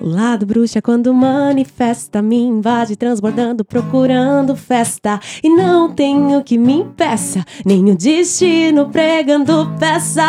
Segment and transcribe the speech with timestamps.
[0.00, 5.20] O lado bruxa quando manifesta me invade transbordando procurando festa.
[5.42, 10.24] E não tenho que me impeça nem o destino pregando peça.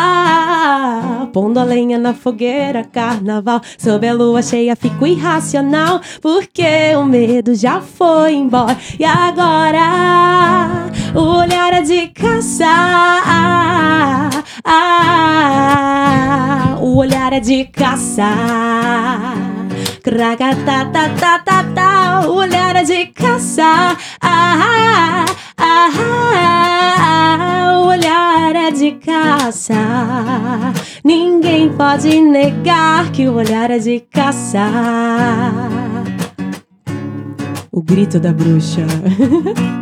[1.32, 3.62] Pondo a lenha na fogueira carnaval.
[3.78, 8.76] Sob a lua cheia fico irracional porque o medo já foi embora.
[8.98, 12.66] E agora o olhar é de caça.
[14.64, 18.22] Ah, o olhar é de caça
[22.28, 23.96] O olhar de caça.
[24.20, 25.24] Ah,
[25.56, 25.88] ah,
[26.98, 29.74] ah, o olhar é de caça.
[31.04, 34.68] Ninguém pode negar que o olhar é de caça.
[37.70, 38.86] O grito da bruxa.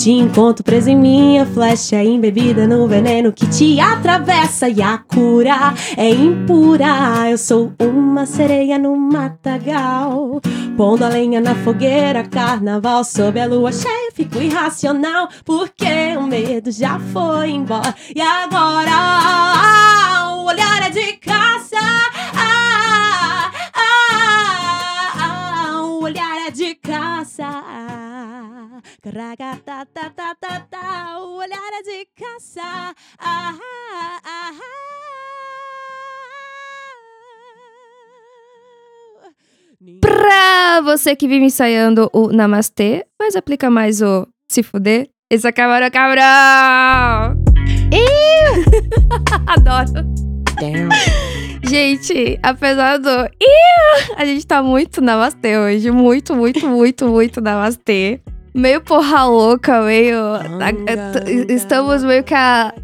[0.00, 4.66] Te encontro preso em minha flecha, embebida no veneno que te atravessa.
[4.66, 7.28] E a cura é impura.
[7.30, 10.40] Eu sou uma sereia no matagal.
[10.74, 13.04] Pondo a lenha na fogueira, carnaval.
[13.04, 15.28] Sob a lua cheia, fico irracional.
[15.44, 17.94] Porque o medo já foi embora.
[18.16, 18.90] E agora
[20.34, 21.76] o olhar é de caça.
[22.34, 27.89] Ah, ah, ah, o olhar é de caça.
[29.02, 32.94] Cragatatatatatá, o olhar é de caça.
[33.18, 34.50] Ah, ah, ah,
[40.02, 45.52] Pra você que vive ensaiando o Namastê, mas aplica mais o se fuder, esse é
[45.52, 47.42] camarão cabrão!
[49.46, 50.04] Adoro!
[50.60, 50.90] Damn.
[51.66, 53.08] Gente, apesar do.
[53.40, 55.90] Ih, a gente tá muito namastê hoje.
[55.90, 58.20] Muito, muito, muito, muito namastê.
[58.54, 60.16] Meio porra louca, meio.
[61.24, 62.74] t- estamos meio que a,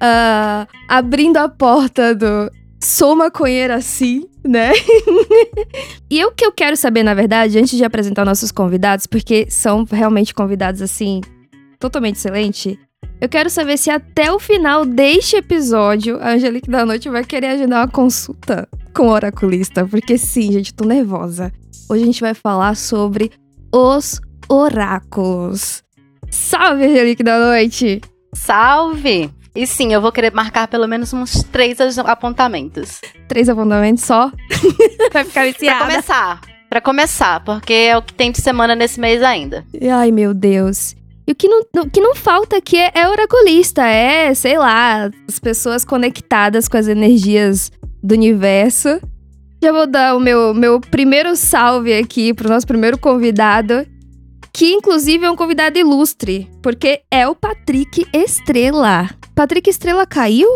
[0.00, 2.50] a- abrindo a porta do.
[2.82, 4.70] Sou maconheira assim, né?
[6.10, 9.84] e o que eu quero saber, na verdade, antes de apresentar nossos convidados, porque são
[9.90, 11.20] realmente convidados assim,
[11.80, 12.76] totalmente excelentes.
[13.20, 17.46] Eu quero saber se até o final deste episódio a Angelique da Noite vai querer
[17.48, 19.86] agendar uma consulta com o oraculista.
[19.86, 21.50] Porque sim, gente, tô nervosa.
[21.88, 23.32] Hoje a gente vai falar sobre
[23.72, 25.82] os oráculos.
[26.30, 28.00] Salve, Angelique da Noite!
[28.34, 29.30] Salve!
[29.54, 33.00] E sim, eu vou querer marcar pelo menos uns três apontamentos.
[33.26, 34.30] Três apontamentos só?
[35.12, 35.84] vai ficar Pra viciada.
[35.86, 36.40] começar.
[36.68, 39.64] Pra começar, porque é o que tem de semana nesse mês ainda.
[39.90, 40.94] Ai, meu Deus.
[41.26, 45.10] E o que não, o que não falta aqui é, é oraculista, é, sei lá,
[45.26, 49.00] as pessoas conectadas com as energias do universo.
[49.62, 53.86] Já vou dar o meu, meu primeiro salve aqui pro nosso primeiro convidado,
[54.56, 59.10] que inclusive é um convidado ilustre, porque é o Patrick Estrela.
[59.34, 60.48] Patrick Estrela caiu?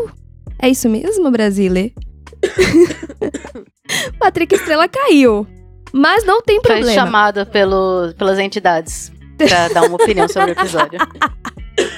[0.58, 1.94] É isso mesmo, Brasile?
[4.18, 5.46] Patrick Estrela caiu.
[5.92, 6.94] Mas não tem Foi problema.
[6.94, 10.98] chamado pelo, pelas entidades pra dar uma opinião sobre o episódio.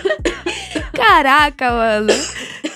[0.93, 2.13] Caraca, mano.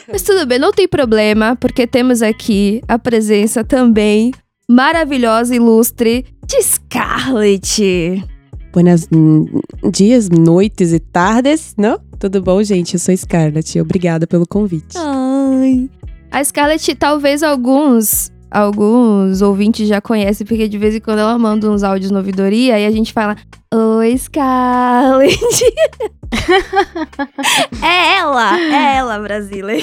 [0.06, 4.30] Mas tudo bem, não tem problema, porque temos aqui a presença também
[4.70, 8.35] maravilhosa, ilustre de Scarlett.
[8.76, 9.46] Buenos hum,
[9.90, 11.98] dias, noites e tardes, não?
[12.20, 12.92] Tudo bom, gente?
[12.92, 13.80] Eu sou Scarlett.
[13.80, 14.98] Obrigada pelo convite.
[14.98, 15.88] Ai.
[16.30, 21.70] A Scarlett, talvez alguns alguns ouvintes já conhecem, porque de vez em quando ela manda
[21.70, 23.34] uns áudios no ouvidoria e a gente fala:
[23.72, 25.40] Oi, Scarlett.
[27.82, 29.78] é ela, é ela, Brasília.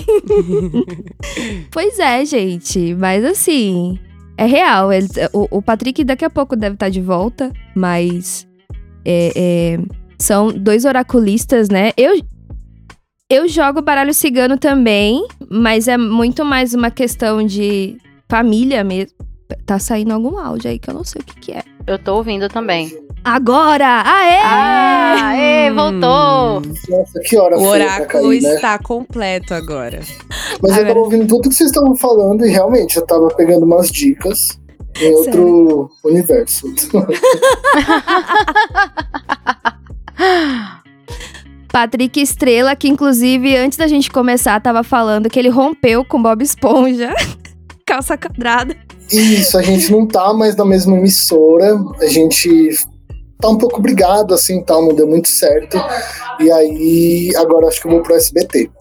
[1.71, 3.97] pois é, gente, mas assim,
[4.37, 4.93] é real.
[4.93, 8.45] ele- o, o Patrick daqui a pouco deve estar de volta, mas
[9.05, 9.79] é, é,
[10.19, 11.91] são dois oraculistas, né?
[11.97, 12.19] Eu,
[13.29, 17.97] eu jogo baralho cigano também, mas é muito mais uma questão de
[18.29, 19.13] família mesmo.
[19.65, 21.63] Tá saindo algum áudio aí que eu não sei o que, que é.
[21.85, 22.97] Eu tô ouvindo também.
[23.25, 24.01] Agora!
[24.05, 24.39] Aê!
[24.43, 26.61] Ah, aê, voltou!
[26.89, 28.55] Nossa, que hora O pra oráculo cair, né?
[28.55, 29.99] está completo agora.
[30.61, 33.65] Mas eu Agora- tava ouvindo tudo que vocês estavam falando e realmente eu tava pegando
[33.65, 34.59] umas dicas
[34.99, 36.67] em outro universo.
[41.71, 46.43] Patrick Estrela, que inclusive antes da gente começar tava falando que ele rompeu com Bob
[46.43, 47.11] Esponja.
[47.85, 48.77] Calça quadrada.
[49.11, 52.69] Isso, a gente não tá mais na mesma emissora, a gente
[53.39, 55.77] tá um pouco brigado, assim, tal, não deu muito certo.
[56.39, 58.71] E aí, agora acho que eu vou pro SBT.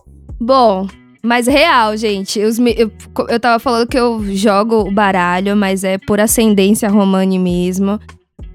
[0.41, 0.87] Bom,
[1.22, 2.40] mas real, gente.
[2.42, 2.90] Os me- eu,
[3.28, 7.98] eu tava falando que eu jogo o baralho, mas é por ascendência romani mesmo.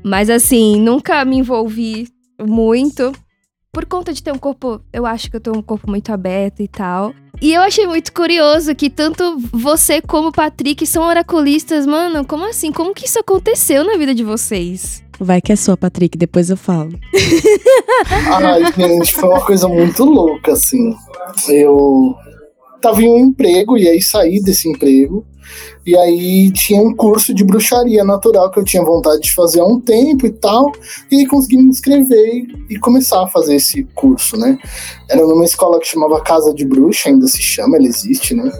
[0.04, 2.08] Mas assim, nunca me envolvi
[2.40, 3.12] muito.
[3.72, 6.62] Por conta de ter um corpo, eu acho que eu tenho um corpo muito aberto
[6.62, 7.14] e tal.
[7.40, 12.26] E eu achei muito curioso que tanto você como o Patrick são oraculistas, mano.
[12.26, 12.72] Como assim?
[12.72, 15.04] Como que isso aconteceu na vida de vocês?
[15.20, 16.92] Vai que é sua, Patrick, depois eu falo.
[18.10, 20.96] Ai, gente, foi uma coisa muito louca, assim.
[21.48, 22.16] Eu
[22.82, 25.26] tava em um emprego e aí saí desse emprego.
[25.86, 29.66] E aí tinha um curso de bruxaria natural que eu tinha vontade de fazer há
[29.66, 30.72] um tempo e tal.
[31.10, 34.58] E aí consegui me inscrever e começar a fazer esse curso, né?
[35.10, 38.52] Era numa escola que chamava Casa de Bruxa, ainda se chama, ela existe, né?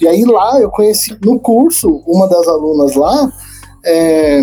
[0.00, 3.32] E aí lá eu conheci, no curso, uma das alunas lá
[3.84, 4.42] é,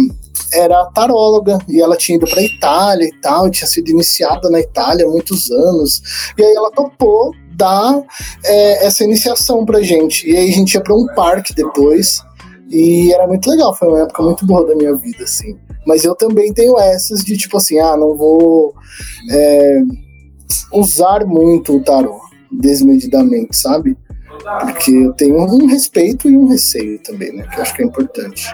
[0.53, 5.05] era taróloga e ela tinha ido para Itália e tal, tinha sido iniciada na Itália
[5.05, 6.01] há muitos anos.
[6.37, 8.01] E aí ela topou dar
[8.43, 10.29] é, essa iniciação pra gente.
[10.29, 12.21] E aí a gente ia pra um parque depois.
[12.69, 15.57] E era muito legal, foi uma época muito boa da minha vida, assim.
[15.85, 18.73] Mas eu também tenho essas de tipo assim, ah, não vou
[19.29, 19.81] é,
[20.71, 22.19] usar muito o tarô
[22.51, 23.95] desmedidamente, sabe?
[24.61, 27.47] Porque eu tenho um respeito e um receio também, né?
[27.47, 28.51] Que eu acho que é importante.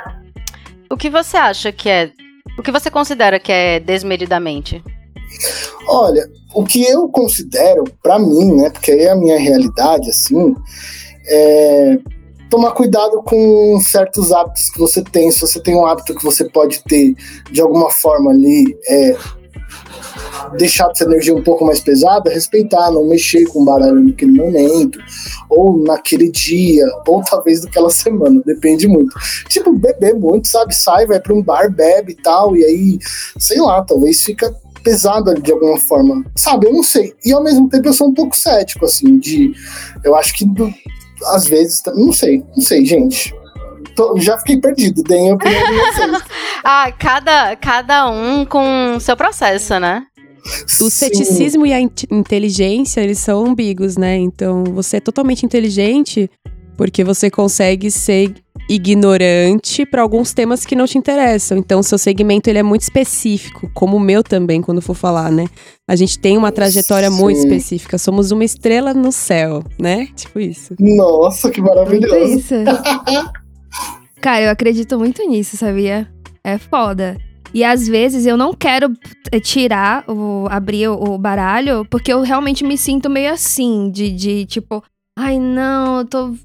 [0.90, 2.12] O que você acha que é.
[2.58, 4.84] O que você considera que é desmedidamente?
[5.88, 10.56] Olha, o que eu considero, para mim, né, porque aí é a minha realidade, assim,
[11.28, 12.00] é
[12.50, 15.32] tomar cuidado com certos hábitos que você tem.
[15.32, 17.14] Se você tem um hábito que você pode ter,
[17.52, 19.16] de alguma forma ali, é,
[20.58, 25.00] deixar essa energia um pouco mais pesada, respeitar, não mexer com o baralho naquele momento,
[25.50, 29.16] ou naquele dia, ou talvez naquela semana, depende muito.
[29.48, 30.74] Tipo, beber muito, sabe?
[30.74, 33.00] Sai, vai para um bar, bebe e tal, e aí,
[33.38, 36.24] sei lá, talvez fica pesado ali de alguma forma.
[36.36, 37.14] Sabe, eu não sei.
[37.26, 39.54] E ao mesmo tempo eu sou um pouco cético, assim, de.
[40.04, 40.74] Eu acho que do,
[41.28, 41.82] às vezes.
[41.96, 43.34] Não sei, não sei, gente.
[43.96, 46.24] Tô, já fiquei perdido, deem a opinião de vocês.
[46.64, 50.04] ah, cada, cada um com seu processo, né?
[50.80, 54.16] O ceticismo e a in inteligência, eles são ambíguos, né?
[54.16, 56.30] Então, você é totalmente inteligente
[56.78, 58.34] porque você consegue ser
[58.68, 61.58] ignorante para alguns temas que não te interessam.
[61.58, 65.46] Então, seu segmento ele é muito específico, como o meu também, quando for falar, né?
[65.88, 67.18] A gente tem uma trajetória Sim.
[67.18, 67.98] muito específica.
[67.98, 70.08] Somos uma estrela no céu, né?
[70.16, 70.76] Tipo isso.
[70.80, 72.38] Nossa, que maravilhoso.
[72.38, 72.56] Isso.
[74.22, 76.08] Cara, eu acredito muito nisso, sabia?
[76.44, 77.18] É foda.
[77.54, 78.94] E às vezes eu não quero
[79.32, 84.46] eh, tirar, o, abrir o, baralho, porque eu realmente me sinto meio assim, de, de
[84.46, 84.84] tipo,
[85.18, 86.36] ai não, eu tô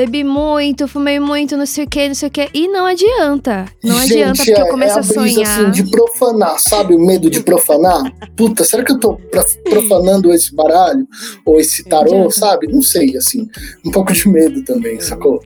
[0.00, 2.48] bebi muito, fumei muito, não sei o que, não sei o que.
[2.54, 3.66] E não adianta.
[3.84, 5.60] Não Gente, adianta, porque é, eu começo é a, a sonhar.
[5.60, 6.94] Assim, de profanar, sabe?
[6.94, 8.10] O medo de profanar.
[8.34, 9.20] Puta, será que eu tô
[9.68, 11.06] profanando esse baralho?
[11.44, 12.66] Ou esse tarô, sabe?
[12.68, 13.46] Não sei, assim.
[13.84, 15.42] Um pouco de medo também, sacou?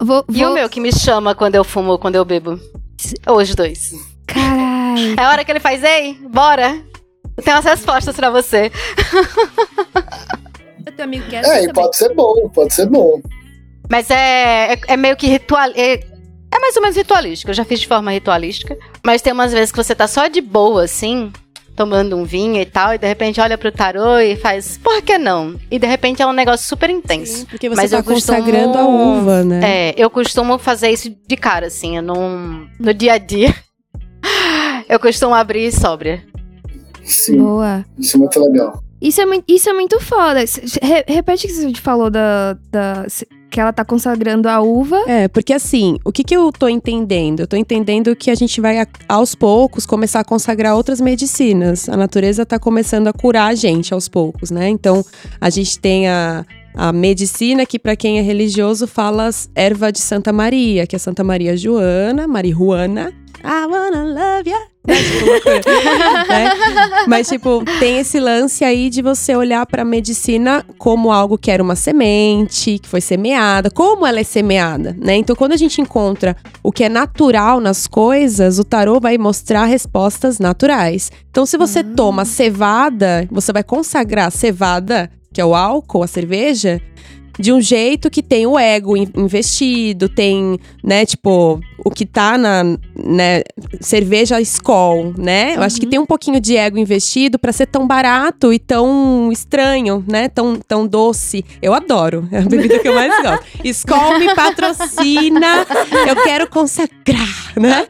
[0.00, 0.36] Vou, vou...
[0.36, 2.58] E o meu que me chama quando eu fumo, quando eu bebo?
[3.26, 3.92] Ou os dois.
[4.26, 5.16] Caralho.
[5.18, 6.80] É a hora que ele faz, ei, bora.
[7.36, 8.72] Eu tenho as respostas pra você.
[10.86, 13.20] Eu tenho amigo que é, é pode ser bom, pode ser bom.
[13.90, 15.70] Mas é, é, é meio que ritual.
[15.74, 15.94] É,
[16.50, 17.50] é mais ou menos ritualístico.
[17.50, 18.76] Eu já fiz de forma ritualística.
[19.04, 21.32] Mas tem umas vezes que você tá só de boa, assim,
[21.78, 25.16] tomando um vinho e tal, e de repente olha pro tarô e faz, por que
[25.16, 25.54] não?
[25.70, 27.38] E de repente é um negócio super intenso.
[27.38, 29.90] Sim, porque você Mas tá eu consagrando a uva, né?
[29.90, 32.66] É, eu costumo fazer isso de cara, assim, eu não.
[32.80, 33.54] No dia a dia.
[34.88, 36.24] eu costumo abrir sóbria.
[37.04, 37.38] Sim.
[37.38, 37.84] Boa.
[37.96, 38.82] Isso é muito legal.
[39.00, 40.40] Isso é, muito, isso é muito foda.
[40.40, 43.06] Re repete o que você falou da, da.
[43.50, 45.02] Que ela tá consagrando a uva.
[45.06, 47.40] É, porque assim, o que, que eu tô entendendo?
[47.40, 51.88] Eu tô entendendo que a gente vai, aos poucos, começar a consagrar outras medicinas.
[51.88, 54.68] A natureza tá começando a curar a gente aos poucos, né?
[54.68, 55.04] Então,
[55.40, 60.32] a gente tem a, a medicina que para quem é religioso fala erva de Santa
[60.32, 63.12] Maria, que é Santa Maria Joana, Marihuana.
[63.44, 64.78] I wanna love you.
[66.28, 66.50] né?
[67.06, 71.62] Mas, tipo, tem esse lance aí de você olhar pra medicina como algo que era
[71.62, 75.16] uma semente, que foi semeada, como ela é semeada, né?
[75.16, 79.66] Então, quando a gente encontra o que é natural nas coisas, o tarô vai mostrar
[79.66, 81.12] respostas naturais.
[81.30, 81.94] Então, se você uhum.
[81.94, 86.80] toma cevada, você vai consagrar cevada, que é o álcool, a cerveja,
[87.38, 92.64] de um jeito que tem o ego investido, tem, né, tipo, o que tá na,
[92.96, 93.42] né,
[93.80, 95.56] cerveja Skol, né?
[95.56, 95.90] Eu acho que uhum.
[95.90, 100.28] tem um pouquinho de ego investido para ser tão barato e tão estranho, né?
[100.28, 101.44] Tão, tão doce.
[101.62, 103.44] Eu adoro, é a bebida que eu mais gosto.
[103.64, 105.66] Skol me patrocina,
[106.08, 107.86] eu quero consagrar, né?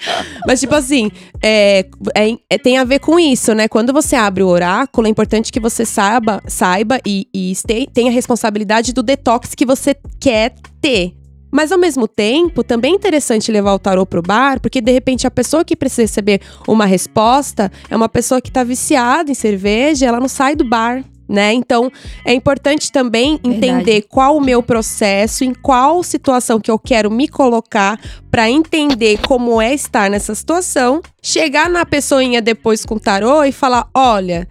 [0.47, 1.11] Mas, tipo assim,
[1.43, 3.69] é, é, é, tem a ver com isso, né?
[3.69, 7.53] Quando você abre o oráculo, é importante que você saiba, saiba e, e
[7.93, 11.15] tenha a responsabilidade do detox que você quer ter.
[11.51, 15.27] Mas ao mesmo tempo, também é interessante levar o tarô pro bar, porque de repente
[15.27, 20.07] a pessoa que precisa receber uma resposta é uma pessoa que tá viciada em cerveja,
[20.07, 21.03] ela não sai do bar.
[21.29, 21.53] Né?
[21.53, 21.93] Então,
[22.25, 24.07] é importante também entender Verdade.
[24.09, 29.61] qual o meu processo, em qual situação que eu quero me colocar para entender como
[29.61, 34.49] é estar nessa situação, chegar na pessoinha depois com o tarô e falar: "Olha,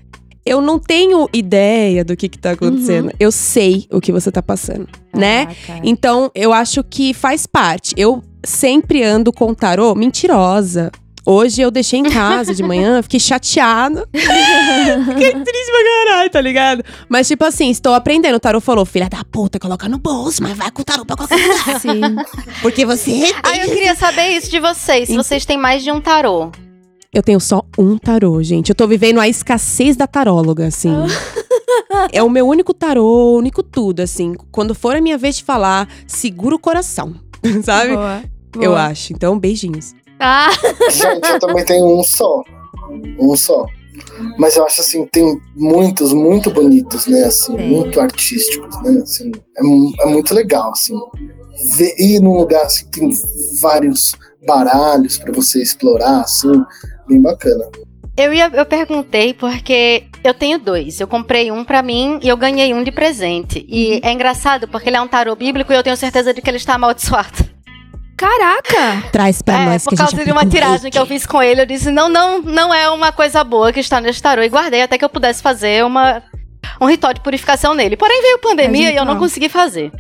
[0.47, 3.11] eu não tenho ideia do que, que tá acontecendo.
[3.19, 5.45] Eu sei o que você tá passando, né?
[5.65, 5.81] Caraca.
[5.87, 7.93] Então, eu acho que faz parte.
[7.97, 10.91] Eu sempre ando com tarô mentirosa.
[11.29, 14.07] Hoje eu deixei em casa de manhã, fiquei chateada.
[14.15, 16.83] fiquei triste pra caralho, tá ligado?
[17.09, 18.35] Mas, tipo assim, estou aprendendo.
[18.35, 21.17] O tarô falou: filha da puta, coloca no bolso, mas vai com o tarô pra
[21.17, 21.79] qualquer lugar.
[21.81, 22.01] Sim.
[22.61, 23.33] Porque você.
[23.43, 25.07] Ah, eu queria saber isso de vocês.
[25.07, 26.49] Se Então- vocês têm mais de um tarô.
[27.17, 28.69] Eu tenho só um tarô, gente.
[28.69, 30.91] Eu tô vivendo a escassez da taróloga, assim.
[32.13, 34.35] é o meu único tarô, único tudo, assim.
[34.51, 37.15] Quando for a minha vez de falar, segura o coração,
[37.65, 37.95] sabe?
[37.95, 38.23] Boa.
[38.57, 38.85] Eu Boa.
[38.85, 39.13] acho.
[39.13, 39.95] Então, beijinhos.
[40.19, 40.51] Ah,
[40.91, 42.43] Gente, eu também tenho um só.
[43.17, 43.65] Um só.
[44.37, 47.23] Mas eu acho assim, tem muitos, muito bonitos, né?
[47.23, 49.01] Assim, muito artísticos, né?
[49.01, 50.93] Assim, é, é muito legal, assim.
[51.77, 53.09] Ver, ir num lugar assim, tem
[53.59, 54.11] vários
[54.47, 56.63] baralhos pra você explorar, assim,
[57.07, 57.65] bem bacana.
[58.15, 60.99] Eu, ia, eu perguntei porque eu tenho dois.
[60.99, 63.63] Eu comprei um pra mim e eu ganhei um de presente.
[63.69, 66.49] E é engraçado porque ele é um tarô bíblico e eu tenho certeza de que
[66.49, 67.45] ele está amaldiçoado.
[68.17, 69.07] caraca!
[69.13, 71.43] Traz pra é, nós por causa gente de uma um tiragem que eu fiz com
[71.43, 74.41] ele, eu disse: não, não, não é uma coisa boa que está nesse tarô.
[74.41, 76.23] E guardei até que eu pudesse fazer uma,
[76.81, 77.95] um ritual de purificação nele.
[77.95, 79.19] Porém, veio pandemia Faz e eu não ritual.
[79.19, 79.91] consegui fazer.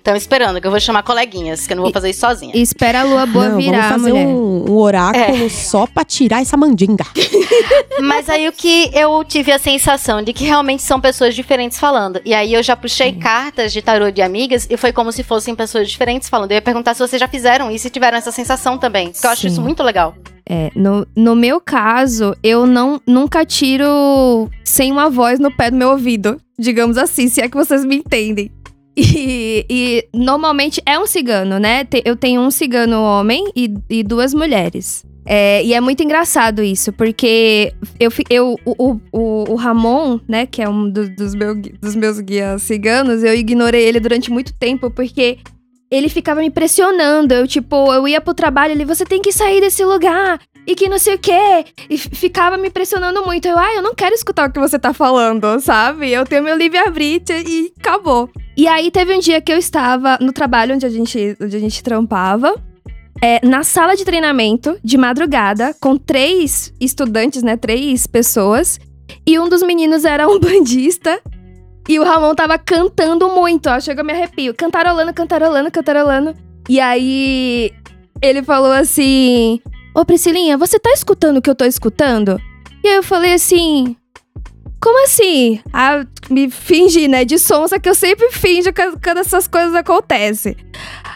[0.00, 2.52] Então, esperando, que eu vou chamar coleguinhas, que eu não vou fazer isso sozinha.
[2.54, 4.26] E espera a lua boa Não, virar, vamos fazer mulher.
[4.26, 7.04] um, um oráculo só pra tirar essa mandinga.
[8.00, 12.20] Mas aí o que eu tive a sensação de que realmente são pessoas diferentes falando.
[12.24, 15.54] E aí eu já puxei cartas de tarô de amigas e foi como se fossem
[15.54, 16.52] pessoas diferentes falando.
[16.52, 19.10] Eu ia perguntar se vocês já fizeram isso e tiveram essa sensação também.
[19.10, 19.48] Porque eu acho Sim.
[19.48, 20.14] isso muito legal.
[20.48, 25.76] É, no, no meu caso, eu não nunca tiro sem uma voz no pé do
[25.76, 28.50] meu ouvido, digamos assim, se é que vocês me entendem.
[29.02, 31.86] E, normalmente é um cigano, né?
[32.04, 35.04] Eu tenho um cigano homem e, e duas mulheres.
[35.26, 40.60] É, e é muito engraçado isso, porque eu, eu o, o- o, Ramon, né, que
[40.62, 44.90] é um do- dos, meu dos meus guias ciganos, eu ignorei ele durante muito tempo,
[44.90, 45.38] porque
[45.90, 47.34] ele ficava me pressionando.
[47.34, 50.40] Eu, tipo, eu ia pro trabalho, ele, você tem que sair desse lugar.
[50.70, 51.64] E que não sei o quê.
[51.88, 53.48] E ficava me pressionando muito.
[53.48, 56.12] Eu, ai, eu não quero escutar o que você tá falando, sabe?
[56.12, 58.30] Eu tenho meu livre-arbítrio e acabou.
[58.56, 61.60] E aí teve um dia que eu estava no trabalho onde a gente, onde a
[61.60, 62.54] gente trampava.
[63.20, 67.56] é, na sala de treinamento, de madrugada, com três estudantes, né?
[67.56, 68.78] Três pessoas.
[69.26, 71.20] E um dos meninos era um bandista.
[71.88, 73.80] E o Ramon tava cantando muito, ó.
[73.80, 74.54] Chega, me arrepio.
[74.54, 76.34] Cantarolando, cantarolando, cantarolando.
[76.68, 77.72] E aí
[78.22, 79.60] ele falou assim:
[79.94, 82.40] Ô Priscilinha, você tá escutando o que eu tô escutando?
[82.82, 83.96] E aí eu falei assim.
[84.80, 85.60] Como assim?
[85.72, 87.24] Ah, me fingi, né?
[87.24, 88.70] De sonsa que eu sempre finjo
[89.02, 90.56] quando essas coisas acontecem.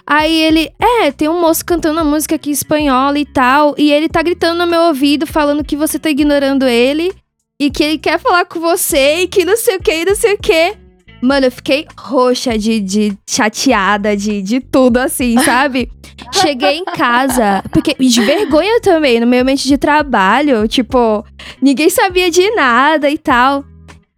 [0.06, 3.74] Aí ele, é, tem um moço cantando uma música aqui espanhola e tal.
[3.78, 7.12] E ele tá gritando no meu ouvido, falando que você tá ignorando ele.
[7.58, 10.34] E que ele quer falar com você e que não sei o que, não sei
[10.34, 10.83] o que.
[11.24, 15.90] Mano, eu fiquei roxa de, de chateada, de, de tudo assim, sabe?
[16.32, 21.24] Cheguei em casa, porque de vergonha também, no meu ambiente de trabalho, tipo,
[21.62, 23.64] ninguém sabia de nada e tal.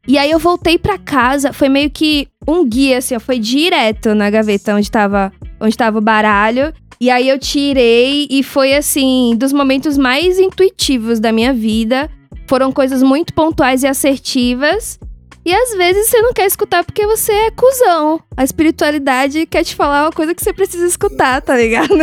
[0.09, 4.13] E aí eu voltei pra casa, foi meio que um guia, assim, ó, foi direto
[4.13, 6.73] na gaveta onde tava, onde tava o baralho.
[7.01, 12.11] E aí eu tirei e foi assim, dos momentos mais intuitivos da minha vida.
[12.49, 14.99] Foram coisas muito pontuais e assertivas.
[15.47, 18.21] E às vezes você não quer escutar porque você é cuzão.
[18.37, 21.87] A espiritualidade quer te falar uma coisa que você precisa escutar, tá ligado?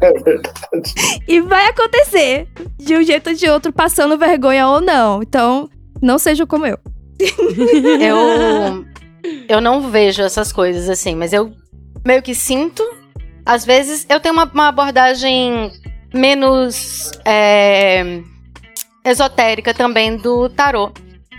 [0.00, 0.94] é verdade.
[1.26, 2.46] E vai acontecer,
[2.78, 5.20] de um jeito ou de outro, passando vergonha ou não.
[5.20, 5.68] Então,
[6.00, 6.78] não seja como eu.
[8.00, 8.86] Eu,
[9.48, 11.52] eu não vejo essas coisas assim, mas eu
[12.06, 12.82] meio que sinto.
[13.44, 15.70] Às vezes eu tenho uma, uma abordagem
[16.14, 18.22] menos é,
[19.04, 20.92] esotérica também do tarô.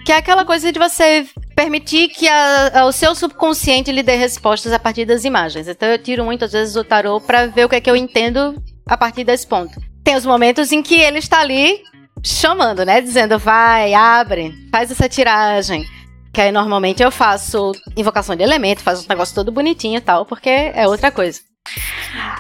[0.06, 4.16] Que é aquela coisa de você permitir que a- a- o seu subconsciente lhe dê
[4.16, 5.68] respostas a partir das imagens.
[5.68, 8.56] Então eu tiro muitas vezes o tarô pra ver o que é que eu entendo
[8.88, 9.80] a partir desse ponto.
[10.04, 11.80] Tem os momentos em que ele está ali
[12.24, 13.00] chamando, né?
[13.00, 15.86] Dizendo, vai, abre, faz essa tiragem.
[16.34, 20.26] Que aí normalmente eu faço invocação de elemento, faço um negócio todo bonitinho e tal,
[20.26, 21.42] porque é outra coisa.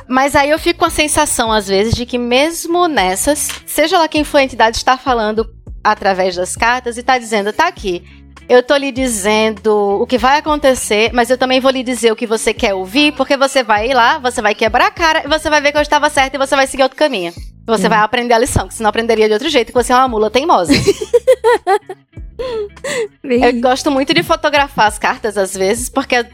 [0.07, 4.07] Mas aí eu fico com a sensação, às vezes, de que mesmo nessas, seja lá
[4.07, 5.45] quem for a entidade, está falando
[5.83, 8.03] através das cartas e está dizendo, tá aqui.
[8.47, 12.15] eu tô lhe dizendo o que vai acontecer, mas eu também vou lhe dizer o
[12.15, 15.27] que você quer ouvir, porque você vai ir lá, você vai quebrar a cara e
[15.27, 17.33] você vai ver que eu estava certa e você vai seguir outro caminho.
[17.65, 19.95] Você vai aprender a lição, que você não aprenderia de outro jeito, que você é
[19.95, 20.73] uma mula teimosa.
[23.23, 26.25] eu gosto muito de fotografar as cartas às vezes, porque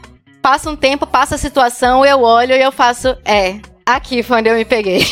[0.42, 4.48] passa um tempo, passa a situação, eu olho e eu faço, é, aqui foi onde
[4.48, 5.02] eu me peguei.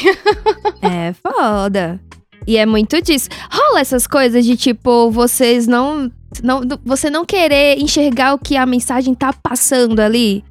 [0.83, 2.01] é foda.
[2.47, 3.29] E é muito disso.
[3.51, 6.11] Rola essas coisas de tipo, vocês não,
[6.43, 6.61] não.
[6.85, 10.45] Você não querer enxergar o que a mensagem tá passando ali?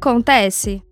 [0.00, 0.82] Acontece?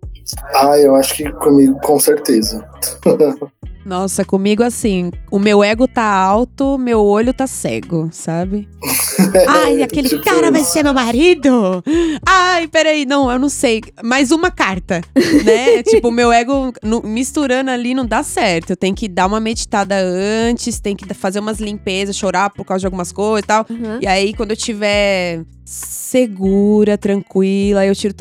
[0.53, 2.67] Ah, eu acho que comigo com certeza.
[3.87, 8.67] Nossa, comigo assim, o meu ego tá alto, meu olho tá cego, sabe?
[9.47, 11.81] Ai, aquele tipo cara vai ser meu marido?
[12.25, 13.81] Ai, peraí, não, eu não sei.
[14.03, 15.01] Mais uma carta,
[15.45, 15.81] né?
[15.87, 18.71] tipo, o meu ego no, misturando ali não dá certo.
[18.71, 22.81] Eu tenho que dar uma meditada antes, tem que fazer umas limpezas, chorar por causa
[22.81, 23.65] de algumas coisas e tal.
[23.69, 23.99] Uhum.
[24.01, 28.13] E aí, quando eu tiver segura, tranquila, eu tiro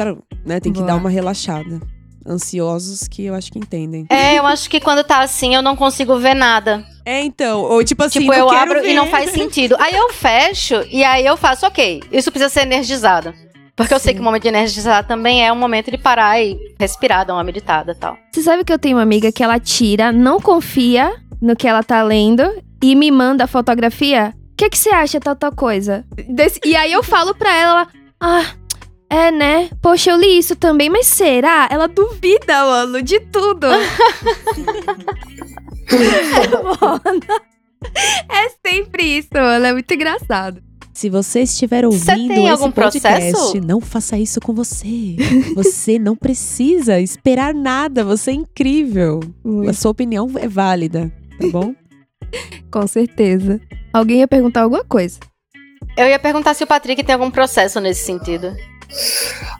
[0.44, 0.60] né?
[0.60, 0.92] Tem que Boa.
[0.92, 1.80] dar uma relaxada
[2.28, 4.06] ansiosos que eu acho que entendem.
[4.10, 6.84] É, eu acho que quando tá assim eu não consigo ver nada.
[7.04, 8.90] É, então, ou tipo assim, tipo, eu abro ver.
[8.90, 9.76] e não faz sentido.
[9.80, 13.32] Aí eu fecho e aí eu faço, ok, isso precisa ser energizado.
[13.76, 13.94] Porque Sim.
[13.94, 17.26] eu sei que o momento de energizar também é um momento de parar e respirar,
[17.26, 18.16] dar uma meditada e tal.
[18.32, 21.82] Você sabe que eu tenho uma amiga que ela tira, não confia no que ela
[21.82, 22.42] tá lendo
[22.82, 24.32] e me manda a fotografia?
[24.52, 26.04] O que, que você acha tal, tal coisa?
[26.28, 27.86] Desse, e aí eu falo pra ela,
[28.18, 28.46] ah,
[29.08, 29.70] é, né?
[29.80, 31.68] Poxa, eu li isso também, mas será?
[31.70, 33.66] Ela duvida, mano, de tudo.
[38.28, 39.66] é sempre isso, mano.
[39.66, 40.60] É muito engraçado.
[40.92, 43.60] Se você estiver ouvindo esse podcast, processo?
[43.60, 45.16] não faça isso com você.
[45.54, 48.02] Você não precisa esperar nada.
[48.02, 49.20] Você é incrível.
[49.68, 51.74] A sua opinião é válida, tá bom?
[52.72, 53.60] com certeza.
[53.92, 55.18] Alguém ia perguntar alguma coisa.
[55.96, 58.54] Eu ia perguntar se o Patrick tem algum processo nesse sentido.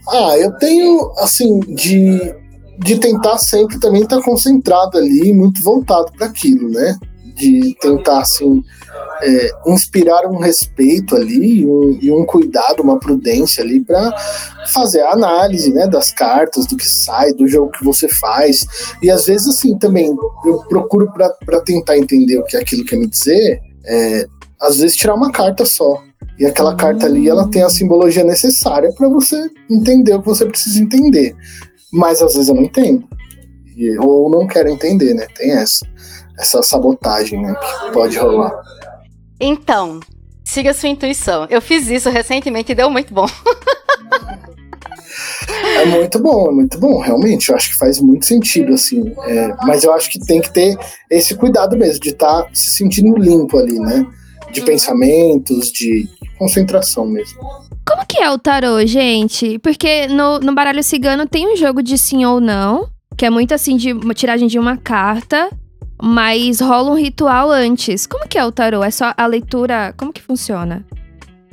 [0.09, 2.35] Ah, eu tenho, assim, de,
[2.79, 6.97] de tentar sempre também estar tá concentrado ali, muito voltado para aquilo, né?
[7.35, 8.63] De tentar, assim,
[9.23, 14.15] é, inspirar um respeito ali um, e um cuidado, uma prudência ali para
[14.73, 18.67] fazer a análise, né, das cartas, do que sai, do jogo que você faz.
[19.03, 23.07] E às vezes, assim, também eu procuro para tentar entender o que aquilo quer me
[23.07, 24.27] dizer, é,
[24.61, 26.03] às vezes tirar uma carta só.
[26.39, 30.45] E aquela carta ali, ela tem a simbologia necessária para você entender o que você
[30.45, 31.35] precisa entender.
[31.93, 33.05] Mas às vezes eu não entendo.
[33.77, 35.27] E, ou não quero entender, né?
[35.35, 35.87] Tem essa,
[36.39, 38.53] essa sabotagem né, que pode rolar.
[39.41, 40.01] Então,
[40.45, 41.47] siga sua intuição.
[41.49, 43.27] Eu fiz isso recentemente e deu muito bom.
[45.77, 47.51] É muito bom, é muito bom, realmente.
[47.51, 49.15] Eu acho que faz muito sentido, assim.
[49.25, 50.77] É, mas eu acho que tem que ter
[51.11, 54.07] esse cuidado mesmo, de estar tá se sentindo limpo ali, né?
[54.57, 54.67] De uhum.
[54.67, 57.41] pensamentos, de concentração mesmo.
[57.87, 59.59] Como que é o tarô, gente?
[59.61, 63.55] Porque no, no baralho cigano tem um jogo de sim ou não, que é muito
[63.55, 65.51] assim de uma tiragem de uma carta,
[66.03, 68.07] mas rola um ritual antes.
[68.07, 68.83] Como que é o tarô?
[68.83, 69.95] É só a leitura?
[69.97, 70.85] Como que funciona?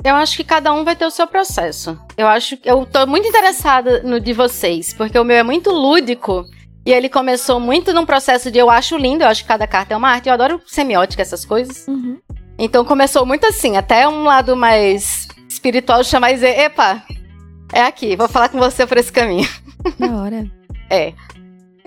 [0.04, 1.98] Eu acho que cada um vai ter o seu processo.
[2.16, 5.70] Eu acho que eu tô muito interessada no de vocês, porque o meu é muito
[5.70, 6.44] lúdico.
[6.86, 9.94] E ele começou muito num processo de eu acho lindo, eu acho que cada carta
[9.94, 11.88] é uma arte, eu adoro semiótica, essas coisas.
[11.88, 12.18] Uhum.
[12.58, 17.02] Então começou muito assim, até um lado mais espiritual chamar e dizer, epa,
[17.72, 19.48] é aqui, vou falar com você por esse caminho.
[19.98, 20.50] Da hora.
[20.88, 21.12] é.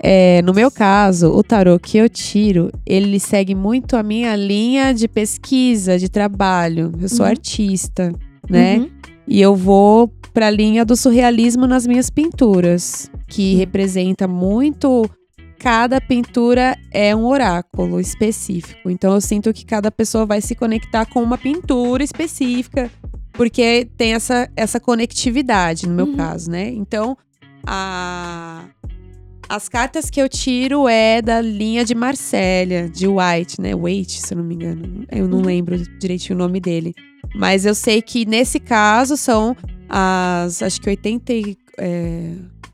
[0.00, 4.94] É, no meu caso, o tarô que eu tiro, ele segue muito a minha linha
[4.94, 6.92] de pesquisa, de trabalho.
[7.00, 7.30] Eu sou uhum.
[7.30, 8.12] artista,
[8.48, 8.76] né?
[8.76, 8.90] Uhum.
[9.26, 13.58] E eu vou para a linha do surrealismo nas minhas pinturas, que uhum.
[13.58, 15.04] representa muito
[15.58, 18.88] cada pintura é um oráculo específico.
[18.88, 22.90] Então eu sinto que cada pessoa vai se conectar com uma pintura específica,
[23.32, 26.16] porque tem essa, essa conectividade, no meu uhum.
[26.16, 26.70] caso, né?
[26.70, 27.16] Então,
[27.66, 28.64] a,
[29.48, 33.74] as cartas que eu tiro é da linha de Marsella, de White, né?
[33.74, 35.06] Waite, se eu não me engano.
[35.10, 35.44] Eu não uhum.
[35.44, 36.94] lembro direitinho o nome dele.
[37.34, 39.56] Mas eu sei que nesse caso são
[39.88, 41.32] as, acho que 80.
[41.78, 42.32] É,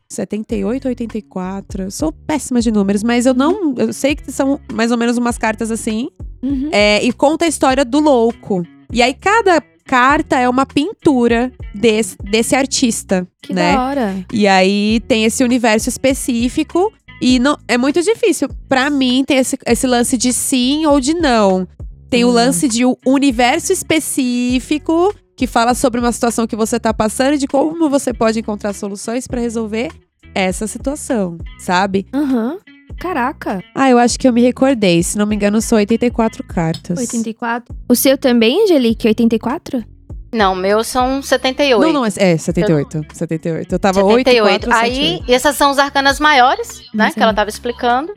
[0.09, 1.91] 78, 84.
[1.91, 3.75] sou péssima de números, mas eu não.
[3.77, 6.09] Eu sei que são mais ou menos umas cartas assim.
[6.43, 6.69] Uhum.
[6.73, 8.63] É, e conta a história do louco.
[8.93, 13.27] E aí, cada carta é uma pintura desse, desse artista.
[13.43, 13.75] Que né?
[13.75, 14.27] da hora.
[14.33, 16.93] E aí tem esse universo específico.
[17.21, 18.49] E não, é muito difícil.
[18.69, 21.67] para mim, tem esse, esse lance de sim ou de não.
[22.11, 22.31] Tem uhum.
[22.31, 27.35] o lance de um universo específico que fala sobre uma situação que você tá passando
[27.35, 29.91] e de como você pode encontrar soluções para resolver
[30.35, 32.07] essa situação, sabe?
[32.13, 32.53] Aham.
[32.53, 32.75] Uhum.
[32.99, 33.63] Caraca.
[33.75, 35.03] Ah, eu acho que eu me recordei.
[35.03, 36.97] Se não me engano, são 84 cartas.
[36.99, 37.75] 84.
[37.89, 39.09] O seu também, Angelique?
[39.09, 39.85] 84?
[40.33, 41.81] Não, meu são 78.
[41.81, 43.05] Não, não, é, é 78.
[43.13, 43.73] 78.
[43.73, 44.45] Eu tava 78.
[44.45, 45.33] 8, 4, Aí, 7, 8.
[45.33, 47.05] essas são os arcanas maiores, né?
[47.05, 47.15] Nossa.
[47.15, 48.13] Que ela tava explicando.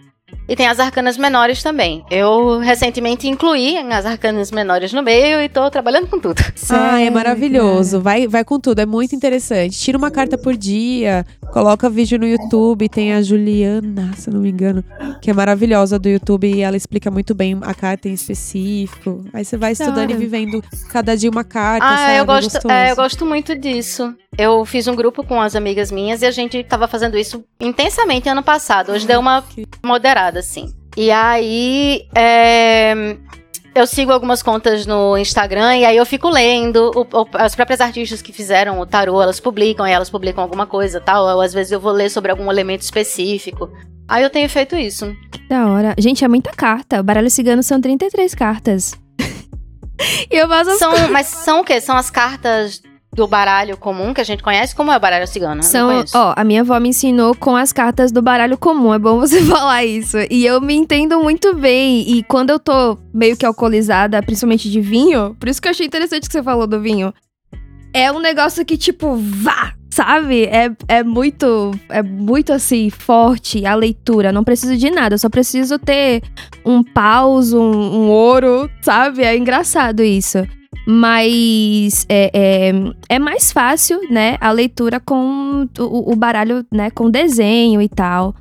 [0.48, 2.06] E tem as arcanas menores também.
[2.10, 6.42] Eu recentemente incluí as arcanas menores no meio e tô trabalhando com tudo.
[6.70, 8.00] Ah, é maravilhoso.
[8.00, 9.78] Vai, vai com tudo, é muito interessante.
[9.78, 12.88] Tira uma carta por dia, coloca vídeo no YouTube.
[12.88, 14.84] Tem a Juliana, se eu não me engano,
[15.22, 19.26] que é maravilhosa do YouTube e ela explica muito bem a carta em específico.
[19.34, 21.86] Aí você vai estudando e vivendo cada dia uma carta.
[21.86, 22.18] Ah, sabe?
[22.18, 22.74] eu gosto, Gostoso.
[22.74, 24.16] é, eu gosto muito disso.
[24.38, 28.30] Eu fiz um grupo com as amigas minhas e a gente tava fazendo isso intensamente
[28.30, 28.92] ano passado.
[28.92, 29.44] Hoje deu uma
[29.84, 30.74] moderada, assim.
[30.96, 32.94] E aí, é,
[33.76, 36.92] eu sigo algumas contas no Instagram e aí eu fico lendo.
[36.96, 40.66] O- o- as próprias artistas que fizeram o tarô, elas publicam e elas publicam alguma
[40.66, 41.26] coisa tal.
[41.36, 43.70] Ou às vezes eu vou ler sobre algum elemento específico.
[44.08, 45.16] Aí eu tenho feito isso.
[45.50, 45.94] Da hora.
[46.00, 47.00] Gente, é muita carta.
[47.00, 48.94] O baralho cigano são 33 cartas.
[50.32, 51.80] e eu faço as São, mas são o quê?
[51.82, 52.82] São as cartas
[53.18, 54.76] do baralho comum que a gente conhece?
[54.76, 55.56] Como é o baralho cigano?
[55.56, 58.94] Não São, ó, a minha avó me ensinou com as cartas do baralho comum.
[58.94, 60.18] É bom você falar isso.
[60.30, 62.08] E eu me entendo muito bem.
[62.08, 65.88] E quando eu tô meio que alcoolizada, principalmente de vinho, por isso que eu achei
[65.88, 67.12] interessante que você falou do vinho.
[67.92, 69.74] É um negócio que, tipo, vá!
[69.90, 70.44] Sabe?
[70.44, 71.72] É, é muito.
[71.90, 74.32] É muito assim, forte a leitura.
[74.32, 75.16] Não preciso de nada.
[75.16, 76.22] Eu só preciso ter
[76.64, 79.24] um paus, um, um ouro, sabe?
[79.24, 80.46] É engraçado isso.
[80.86, 82.72] Mas é, é,
[83.16, 88.34] é mais fácil, né, a leitura com o, o baralho, né, com desenho e tal.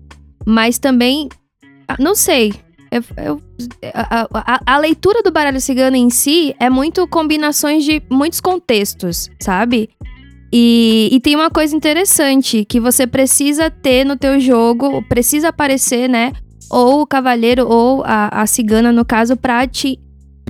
[0.44, 1.28] Mas também,
[1.88, 2.52] ah, não sei,
[2.90, 3.42] eu- eu-
[3.92, 9.28] a, a- a leitura do baralho cigano em si é muito combinações de muitos contextos,
[9.40, 9.88] sabe?
[10.52, 16.08] E, e tem uma coisa interessante que você precisa ter no teu jogo, precisa aparecer,
[16.08, 16.32] né?
[16.70, 19.98] Ou o cavaleiro ou a, a cigana, no caso, pra te,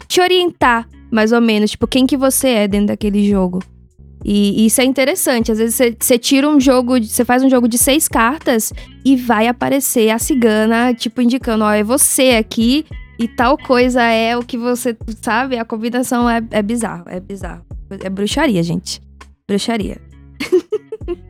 [0.06, 0.86] te orientar,
[1.16, 1.70] mais ou menos.
[1.72, 3.60] Tipo, quem que você é dentro daquele jogo.
[4.24, 5.50] E, e isso é interessante.
[5.50, 8.72] Às vezes você- tira um jogo, você faz um jogo de seis cartas
[9.04, 12.84] e vai aparecer a cigana, tipo, indicando, ó, é você aqui
[13.18, 15.56] e tal coisa é o que você sabe.
[15.58, 17.64] A combinação é, é bizarro, é bizarro.
[18.04, 19.00] É bruxaria, gente.
[19.48, 19.96] Bruxaria.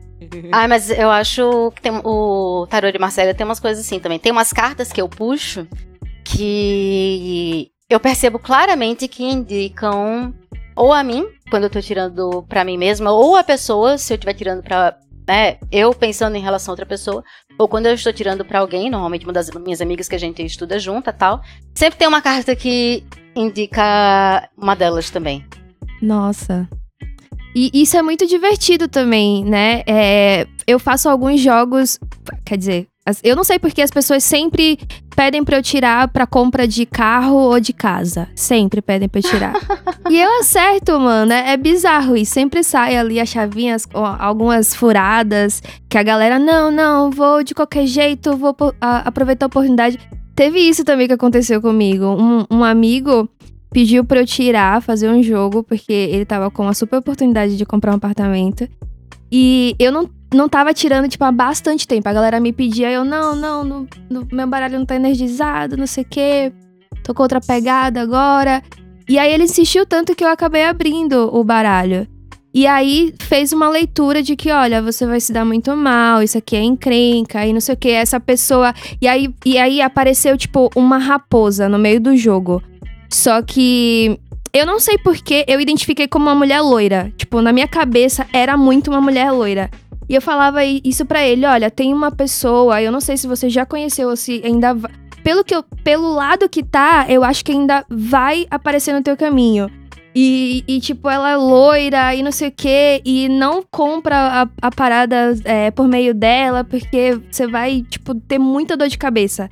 [0.51, 4.19] Ah, mas eu acho que tem, o tarô de Marcela tem umas coisas assim também.
[4.19, 5.65] Tem umas cartas que eu puxo
[6.25, 10.33] que eu percebo claramente que indicam
[10.75, 14.15] ou a mim, quando eu tô tirando pra mim mesma, ou a pessoa, se eu
[14.15, 14.97] estiver tirando pra.
[15.27, 17.21] Né, eu pensando em relação a outra pessoa,
[17.59, 20.41] ou quando eu estou tirando pra alguém, normalmente uma das minhas amigas que a gente
[20.45, 21.41] estuda junta tal,
[21.75, 23.03] sempre tem uma carta que
[23.35, 25.45] indica uma delas também.
[26.01, 26.69] Nossa.
[27.53, 29.83] E isso é muito divertido também, né?
[29.85, 31.99] É, eu faço alguns jogos.
[32.45, 32.87] Quer dizer,
[33.23, 34.77] eu não sei porque as pessoas sempre
[35.15, 38.27] pedem pra eu tirar pra compra de carro ou de casa.
[38.35, 39.53] Sempre pedem pra eu tirar.
[40.09, 41.31] e eu acerto, mano.
[41.33, 42.15] É, é bizarro.
[42.15, 43.87] E sempre sai ali as chavinhas,
[44.19, 45.61] algumas furadas.
[45.89, 49.97] Que a galera, não, não, vou de qualquer jeito, vou a- aproveitar a oportunidade.
[50.35, 52.05] Teve isso também que aconteceu comigo.
[52.05, 53.27] Um, um amigo
[53.71, 57.65] pediu pra eu tirar, fazer um jogo, porque ele tava com uma super oportunidade de
[57.65, 58.67] comprar um apartamento.
[59.31, 62.07] E eu não, não tava tirando, tipo, há bastante tempo.
[62.07, 63.87] A galera me pedia, eu, não, não,
[64.31, 66.53] meu baralho não tá energizado, não sei o quê.
[67.03, 68.61] Tô com outra pegada agora.
[69.07, 72.07] E aí ele insistiu tanto que eu acabei abrindo o baralho.
[72.53, 76.37] E aí fez uma leitura de que, olha, você vai se dar muito mal, isso
[76.37, 78.73] aqui é encrenca, e não sei o que, essa pessoa.
[79.01, 82.61] E aí, e aí apareceu, tipo, uma raposa no meio do jogo.
[83.09, 84.19] Só que
[84.51, 87.13] eu não sei porque eu identifiquei como uma mulher loira.
[87.15, 89.69] Tipo, na minha cabeça era muito uma mulher loira.
[90.09, 93.49] E eu falava isso pra ele, olha, tem uma pessoa, eu não sei se você
[93.49, 94.91] já conheceu ou se ainda vai.
[95.23, 99.17] Pelo, que eu, pelo lado que tá, eu acho que ainda vai aparecer no teu
[99.17, 99.69] caminho.
[100.15, 104.49] E, e, tipo, ela é loira e não sei o quê, e não compra a,
[104.61, 109.47] a parada é, por meio dela, porque você vai, tipo, ter muita dor de cabeça.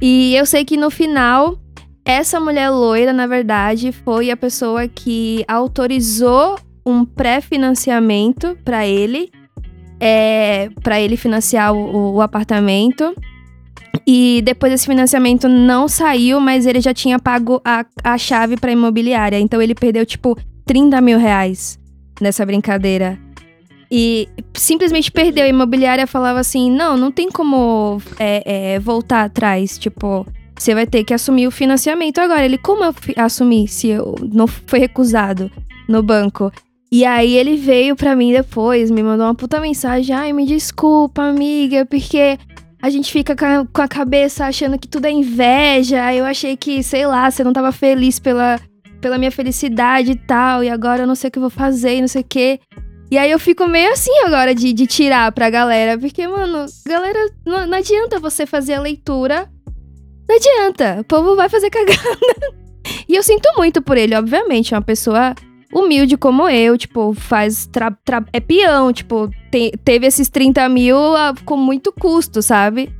[0.00, 1.56] E eu sei que no final,
[2.04, 9.30] essa mulher loira, na verdade, foi a pessoa que autorizou um pré-financiamento pra ele,
[10.04, 13.14] é, para ele financiar o, o apartamento.
[14.04, 18.72] E depois esse financiamento não saiu, mas ele já tinha pago a, a chave pra
[18.72, 19.38] imobiliária.
[19.38, 20.36] Então ele perdeu, tipo,
[20.66, 21.78] 30 mil reais
[22.20, 23.16] nessa brincadeira.
[23.88, 25.44] E simplesmente perdeu.
[25.44, 29.78] A imobiliária falava assim: não, não tem como é, é, voltar atrás.
[29.78, 30.26] Tipo,
[30.58, 32.44] você vai ter que assumir o financiamento agora.
[32.44, 35.48] Ele, como eu assumir se eu não foi recusado
[35.88, 36.50] no banco?
[36.92, 41.22] E aí ele veio pra mim depois, me mandou uma puta mensagem: ai, me desculpa,
[41.22, 42.38] amiga, porque
[42.82, 46.12] a gente fica com a, cabeça achando que tudo é inveja.
[46.12, 48.60] Eu achei que, sei lá, você não tava feliz pela,
[49.00, 51.96] pela minha felicidade e tal, e agora eu não sei o que eu vou fazer
[51.96, 52.60] e não sei o que.
[53.10, 57.30] E aí eu fico meio assim agora de, de tirar pra galera, porque, mano, galera,
[57.46, 59.48] não, não adianta você fazer a leitura.
[60.28, 62.18] Não adianta, o povo vai fazer cagada.
[63.08, 65.34] e eu sinto muito por ele, obviamente, é uma pessoa
[65.72, 67.68] humilde como eu, tipo, faz.
[68.32, 72.92] É peão, tipo, te, teve esses 30 mil ah, com muito custo, sabe?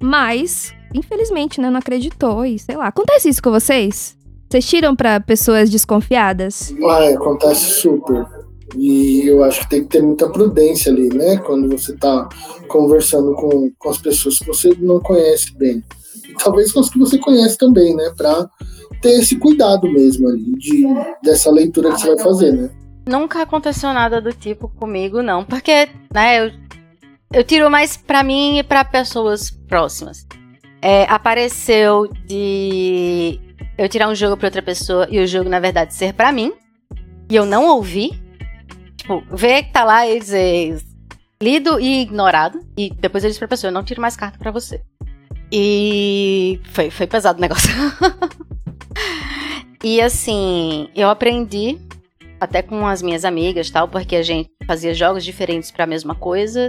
[0.00, 2.88] Mas, infelizmente, né, não acreditou e sei lá.
[2.88, 4.16] Acontece isso com vocês?
[4.48, 6.74] Vocês tiram pra pessoas desconfiadas?
[6.88, 8.26] Ah, acontece super.
[8.76, 11.36] E eu acho que tem que ter muita prudência ali, né?
[11.38, 12.28] Quando você tá
[12.68, 15.82] conversando com, com as pessoas que você não conhece bem.
[16.28, 18.12] E talvez com as que você conhece também, né?
[18.16, 18.48] Pra
[19.00, 20.84] ter esse cuidado mesmo ali, de,
[21.22, 22.70] dessa leitura que você vai fazer, né?
[23.08, 25.44] Nunca aconteceu nada do tipo comigo, não.
[25.44, 26.52] Porque, né, eu,
[27.32, 30.26] eu tiro mais pra mim e pra pessoas próximas.
[30.82, 33.40] É, apareceu de
[33.78, 36.52] eu tirar um jogo pra outra pessoa e o jogo, na verdade, ser pra mim.
[37.30, 38.10] E eu não ouvi.
[38.96, 40.80] Tipo, ver que tá lá e dizer
[41.40, 42.60] lido e ignorado.
[42.76, 44.82] E depois eu disse pra pessoa, eu não tiro mais carta pra você.
[45.52, 47.70] E foi, foi pesado o negócio.
[49.82, 51.78] e assim, eu aprendi
[52.40, 56.14] até com as minhas amigas, tal, porque a gente fazia jogos diferentes para a mesma
[56.14, 56.68] coisa.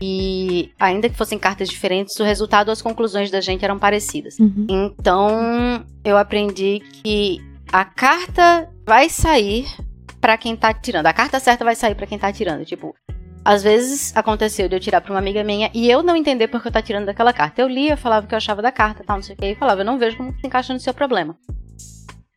[0.00, 4.38] E ainda que fossem cartas diferentes, o resultado, as conclusões da gente eram parecidas.
[4.38, 4.66] Uhum.
[4.68, 7.40] Então, eu aprendi que
[7.72, 9.66] a carta vai sair
[10.20, 11.06] para quem tá tirando.
[11.06, 12.64] A carta certa vai sair para quem tá tirando.
[12.64, 12.94] Tipo,
[13.44, 16.68] às vezes aconteceu de eu tirar pra uma amiga minha e eu não entender porque
[16.68, 17.60] eu tá tirando daquela carta.
[17.60, 19.54] Eu lia, falava o que eu achava da carta, tal, não sei o que, e
[19.54, 21.36] falava, eu não vejo como se encaixa no seu problema.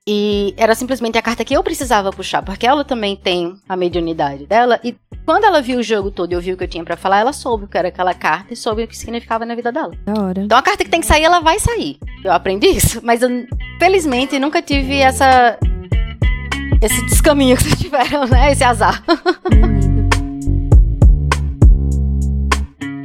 [0.09, 4.45] E era simplesmente a carta que eu precisava puxar, porque ela também tem a mediunidade
[4.45, 4.79] dela.
[4.81, 7.19] E quando ela viu o jogo todo e ouviu o que eu tinha para falar,
[7.19, 9.91] ela soube o que era aquela carta e soube o que significava na vida dela.
[10.05, 10.41] Da hora.
[10.41, 11.99] Então a carta que tem que sair, ela vai sair.
[12.23, 13.29] Eu aprendi isso, mas eu,
[13.79, 15.57] felizmente, nunca tive essa.
[16.81, 18.53] Esse descaminho que vocês tiveram, né?
[18.53, 19.03] Esse azar.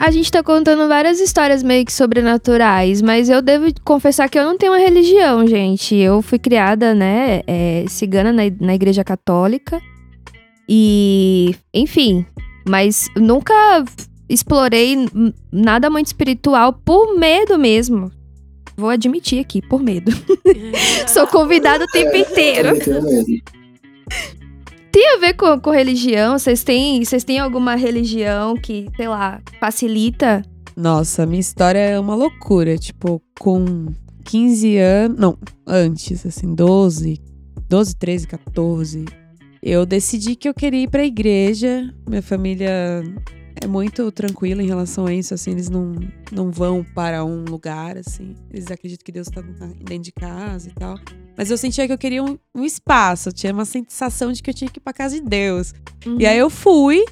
[0.02, 4.42] A gente tá contando várias histórias meio que sobrenaturais, mas eu devo confessar que eu
[4.42, 5.94] não tenho uma religião, gente.
[5.94, 9.80] Eu fui criada, né, é, cigana na, na igreja católica.
[10.68, 12.26] E, enfim,
[12.66, 13.54] mas nunca
[14.28, 15.08] explorei
[15.52, 18.10] nada muito espiritual por medo mesmo.
[18.76, 20.10] Vou admitir aqui, por medo.
[21.06, 22.70] Sou convidada o tempo inteiro.
[24.92, 26.38] Tem a ver com, com religião?
[26.38, 30.42] Vocês têm, vocês têm alguma religião que, sei lá, facilita?
[30.76, 32.76] Nossa, minha história é uma loucura.
[32.76, 33.86] Tipo, com
[34.24, 35.18] 15 anos.
[35.18, 37.18] Não, antes, assim, 12,
[37.70, 39.04] 12, 13, 14.
[39.62, 41.90] Eu decidi que eu queria ir pra igreja.
[42.06, 43.02] Minha família
[43.62, 45.94] é muito tranquila em relação a isso, assim, eles não,
[46.30, 48.34] não vão para um lugar, assim.
[48.50, 50.98] Eles acreditam que Deus tá dentro de casa e tal.
[51.36, 54.50] Mas eu sentia que eu queria um, um espaço, eu tinha uma sensação de que
[54.50, 55.72] eu tinha que ir pra casa de Deus.
[56.06, 56.16] Uhum.
[56.20, 57.04] E aí eu fui,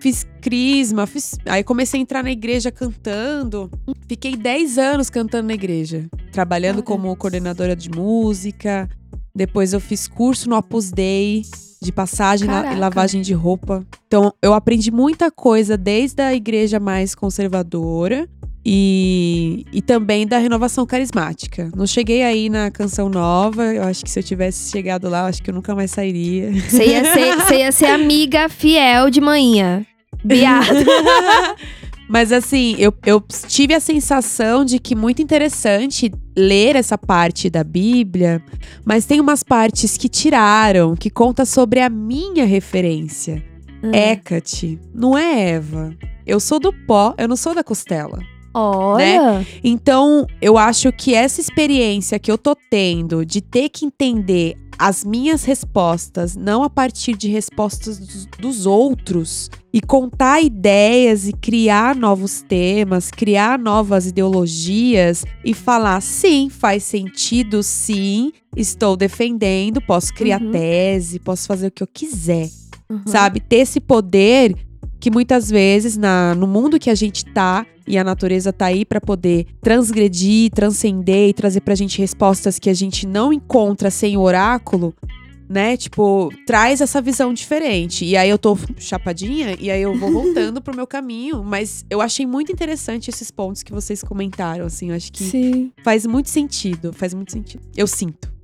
[0.00, 1.36] fiz crisma, fiz...
[1.46, 3.70] aí comecei a entrar na igreja cantando.
[4.08, 8.88] Fiquei 10 anos cantando na igreja, trabalhando como coordenadora de música.
[9.34, 11.44] Depois eu fiz curso no Opus Dei
[11.80, 12.74] de passagem Caraca.
[12.74, 13.86] e lavagem de roupa.
[14.06, 18.28] Então eu aprendi muita coisa desde a igreja mais conservadora
[18.64, 21.70] e, e também da renovação carismática.
[21.74, 23.64] Não cheguei aí na canção nova.
[23.64, 26.52] Eu acho que se eu tivesse chegado lá, eu acho que eu nunca mais sairia.
[26.52, 29.84] Você ia ser, você ia ser amiga fiel de manhã.
[30.24, 30.72] Beata.
[32.08, 37.62] Mas assim, eu, eu tive a sensação de que muito interessante ler essa parte da
[37.62, 38.42] Bíblia,
[38.82, 43.44] mas tem umas partes que tiraram, que conta sobre a minha referência.
[43.92, 45.94] Hécate, não é Eva.
[46.26, 48.18] Eu sou do pó, eu não sou da costela.
[48.58, 49.46] Olha.
[49.62, 55.04] Então, eu acho que essa experiência que eu tô tendo de ter que entender as
[55.04, 61.96] minhas respostas, não a partir de respostas dos, dos outros, e contar ideias e criar
[61.96, 70.40] novos temas, criar novas ideologias e falar sim, faz sentido, sim, estou defendendo, posso criar
[70.40, 70.52] Uhum.
[70.52, 72.48] tese, posso fazer o que eu quiser
[72.90, 73.02] Uhum.
[73.04, 73.40] sabe?
[73.40, 74.54] Ter esse poder
[75.00, 78.84] que muitas vezes na, no mundo que a gente tá e a natureza tá aí
[78.84, 84.16] pra poder transgredir, transcender e trazer pra gente respostas que a gente não encontra sem
[84.16, 84.94] o oráculo,
[85.48, 85.76] né?
[85.76, 88.04] Tipo, traz essa visão diferente.
[88.04, 92.00] E aí eu tô chapadinha e aí eu vou voltando pro meu caminho, mas eu
[92.00, 95.72] achei muito interessante esses pontos que vocês comentaram, assim, eu acho que Sim.
[95.82, 97.62] faz muito sentido, faz muito sentido.
[97.74, 98.37] Eu sinto.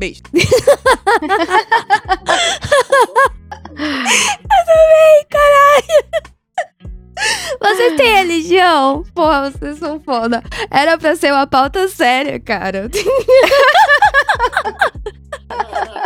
[0.00, 0.22] Beijo.
[7.60, 9.04] Você tem religião?
[9.14, 10.42] Porra, vocês são foda.
[10.70, 12.88] Era pra ser uma pauta séria, cara.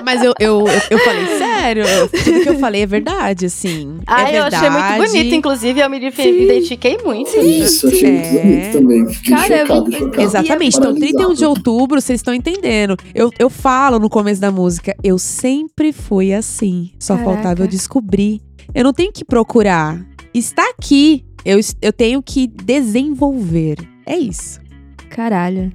[0.02, 1.84] Mas eu, eu, eu, falei sério.
[2.24, 3.98] Tudo que eu falei é verdade, assim.
[4.06, 4.56] Ah, é eu verdade.
[4.56, 6.42] achei muito bonito, inclusive, eu me Sim.
[6.42, 7.30] identifiquei muito.
[7.38, 8.42] Isso, achei muito É.
[8.42, 9.08] bonito também.
[9.08, 10.20] Fiquei Cara, eu- chocado, chocado.
[10.22, 10.76] Exatamente.
[10.76, 12.96] Então, 31 de outubro, vocês estão entendendo.
[13.14, 16.90] Eu, eu falo no começo da música, eu sempre fui assim.
[16.98, 17.32] Só Caraca.
[17.34, 18.40] faltava eu descobrir.
[18.74, 20.00] Eu não tenho que procurar.
[20.34, 21.24] Está aqui.
[21.44, 23.76] Eu, eu tenho que desenvolver.
[24.04, 24.60] É isso.
[25.08, 25.72] Caralho.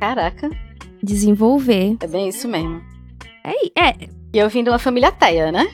[0.00, 0.50] Caraca,
[1.02, 1.96] Desenvolver.
[2.00, 2.80] é bem isso mesmo.
[3.44, 4.08] É, é.
[4.32, 5.66] E eu vim de uma família teia, né?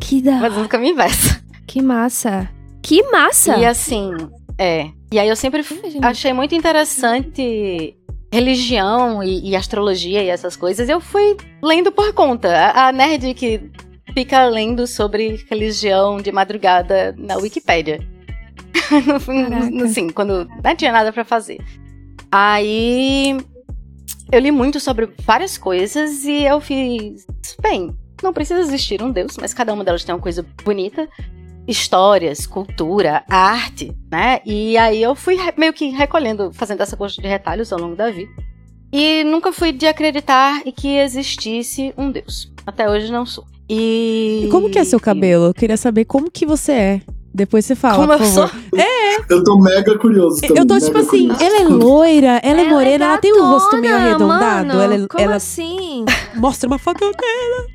[0.00, 0.40] Que da.
[0.40, 1.42] Fazendo o caminho inverso.
[1.66, 2.48] Que massa.
[2.82, 3.56] Que massa.
[3.56, 4.10] E assim,
[4.58, 4.90] é.
[5.10, 6.08] E aí eu sempre Imagina.
[6.08, 7.96] achei muito interessante
[8.32, 10.88] religião e, e astrologia e essas coisas.
[10.88, 12.48] Eu fui lendo por conta.
[12.54, 13.70] A, a nerd que
[14.12, 18.00] fica lendo sobre religião de madrugada na Wikipédia.
[19.84, 21.58] assim, quando não tinha nada pra fazer.
[22.30, 23.36] Aí
[24.30, 27.26] eu li muito sobre várias coisas e eu fiz.
[27.60, 31.08] Bem, não precisa existir um Deus, mas cada uma delas tem uma coisa bonita
[31.66, 34.40] histórias, cultura, arte, né?
[34.44, 38.10] E aí eu fui meio que recolhendo, fazendo essa coxa de retalhos ao longo da
[38.10, 38.30] vida.
[38.92, 42.52] E nunca fui de acreditar que existisse um Deus.
[42.66, 43.44] Até hoje não sou.
[43.68, 45.46] E, E como que é seu cabelo?
[45.46, 47.00] Eu queria saber como que você é.
[47.34, 48.48] Depois você fala, Como eu sou?
[49.28, 50.56] Eu tô mega curioso também.
[50.58, 51.42] Eu tô tipo mega assim, curioso.
[51.42, 54.66] ela é loira, ela é morena, ela tem um rosto meio gatona, arredondado.
[54.68, 56.04] Mano, ela, como ela assim?
[56.36, 57.04] mostra uma foto.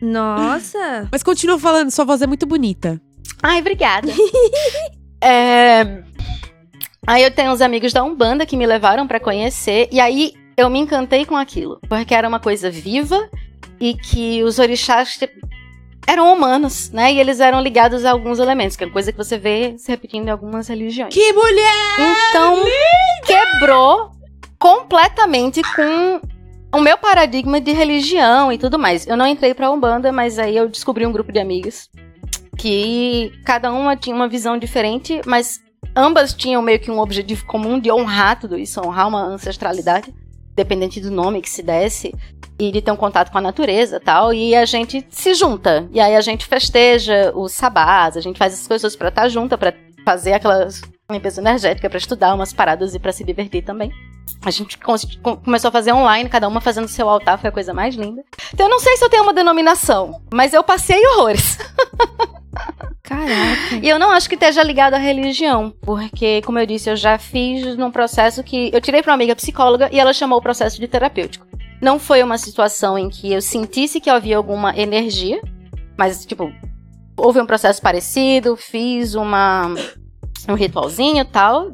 [0.02, 1.10] Nossa.
[1.12, 3.02] Mas continua falando, sua voz é muito bonita.
[3.44, 4.08] Ai, obrigada.
[5.22, 6.02] É,
[7.10, 10.70] Aí eu tenho uns amigos da Umbanda que me levaram pra conhecer, e aí eu
[10.70, 13.30] me encantei com aquilo, porque era uma coisa viva
[13.82, 15.18] e que os orixás
[16.10, 17.14] eram humanos, né?
[17.14, 19.92] E eles eram ligados a alguns elementos, que é uma coisa que você vê se
[19.92, 21.14] repetindo em algumas religiões.
[21.14, 21.70] Que mulher!
[22.30, 22.64] Então,
[23.26, 24.12] quebrou
[24.58, 26.20] completamente com
[26.74, 29.06] o meu paradigma de religião e tudo mais.
[29.06, 31.90] Eu não entrei pra Umbanda, mas aí eu descobri um grupo de amigas
[32.58, 35.62] que cada uma tinha uma visão diferente, mas
[35.96, 40.14] ambas tinham meio que um objetivo comum de honrar tudo isso, honrar uma ancestralidade,
[40.56, 42.14] dependente do nome que se desse,
[42.60, 45.88] e de ter um contato com a natureza e tal, e a gente se junta.
[45.92, 49.58] E aí a gente festeja os sabás, a gente faz as coisas pra estar junta,
[49.58, 49.74] pra
[50.06, 53.92] fazer aquelas limpeza energética, pra estudar umas paradas e pra se divertir também.
[54.46, 54.78] A gente
[55.44, 58.24] começou a fazer online, cada uma fazendo seu altar, foi a coisa mais linda.
[58.54, 61.58] Então eu não sei se eu tenho uma denominação, mas eu passei horrores.
[63.04, 63.76] Caraca.
[63.82, 67.18] E eu não acho que esteja ligado à religião, porque, como eu disse, eu já
[67.18, 68.70] fiz num processo que.
[68.72, 71.48] Eu tirei pra uma amiga psicóloga e ela chamou o processo de terapêutico.
[71.82, 75.42] Não foi uma situação em que eu sentisse que havia alguma energia,
[75.98, 76.52] mas, tipo,
[77.18, 79.74] houve um processo parecido, fiz uma,
[80.48, 81.72] um ritualzinho tal,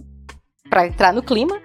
[0.70, 1.60] pra entrar no clima.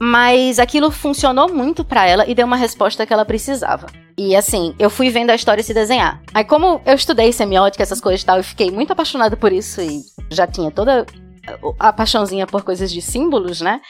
[0.00, 3.86] Mas aquilo funcionou muito pra ela e deu uma resposta que ela precisava.
[4.16, 6.22] E assim, eu fui vendo a história se desenhar.
[6.32, 9.80] Aí, como eu estudei semiótica, essas coisas e tal, eu fiquei muito apaixonada por isso
[9.80, 11.06] e já tinha toda
[11.78, 13.80] a paixãozinha por coisas de símbolos, né?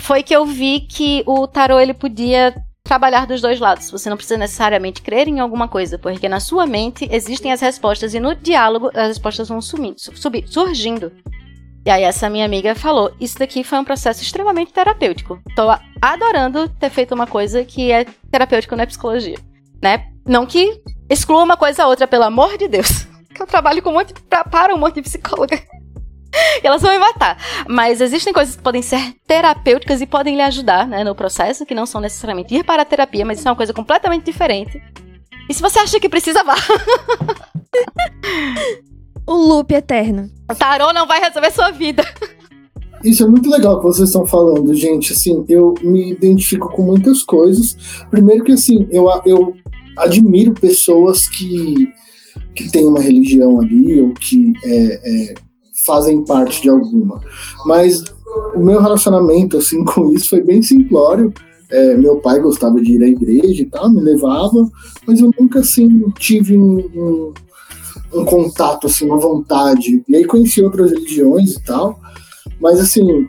[0.00, 2.54] Foi que eu vi que o tarô ele podia
[2.92, 3.90] trabalhar dos dois lados.
[3.90, 8.12] Você não precisa necessariamente crer em alguma coisa, porque na sua mente existem as respostas
[8.12, 11.10] e no diálogo as respostas vão sumindo, su- subi- surgindo.
[11.86, 15.40] E aí essa minha amiga falou: "Isso daqui foi um processo extremamente terapêutico.
[15.56, 15.68] Tô
[16.02, 19.38] adorando ter feito uma coisa que é terapêutico na psicologia,
[19.82, 20.08] né?
[20.26, 20.78] Não que
[21.08, 23.06] exclua uma coisa a outra, pelo amor de Deus.
[23.32, 24.12] Que eu trabalho com um monte
[24.50, 25.58] para um monte de psicóloga.
[26.62, 27.36] E elas vão me matar.
[27.68, 31.74] Mas existem coisas que podem ser terapêuticas e podem lhe ajudar, né, no processo, que
[31.74, 34.80] não são necessariamente ir para a terapia, mas isso é uma coisa completamente diferente.
[35.48, 36.54] E se você acha que precisa, vá.
[39.26, 40.30] O loop eterno.
[40.50, 42.04] O tarô não vai resolver sua vida.
[43.04, 45.12] Isso é muito legal que vocês estão falando, gente.
[45.12, 47.76] Assim, eu me identifico com muitas coisas.
[48.10, 49.54] Primeiro que, assim, eu, eu
[49.96, 51.92] admiro pessoas que,
[52.54, 55.34] que têm uma religião ali ou que é, é,
[55.84, 57.20] fazem parte de alguma.
[57.66, 58.02] Mas
[58.54, 61.32] o meu relacionamento, assim, com isso foi bem simplório.
[61.70, 64.70] É, meu pai gostava de ir à igreja e tal, me levava,
[65.06, 67.32] mas eu nunca, assim, tive um, um,
[68.12, 70.02] um contato, assim, uma vontade.
[70.06, 71.98] E aí conheci outras religiões e tal,
[72.60, 73.26] mas assim,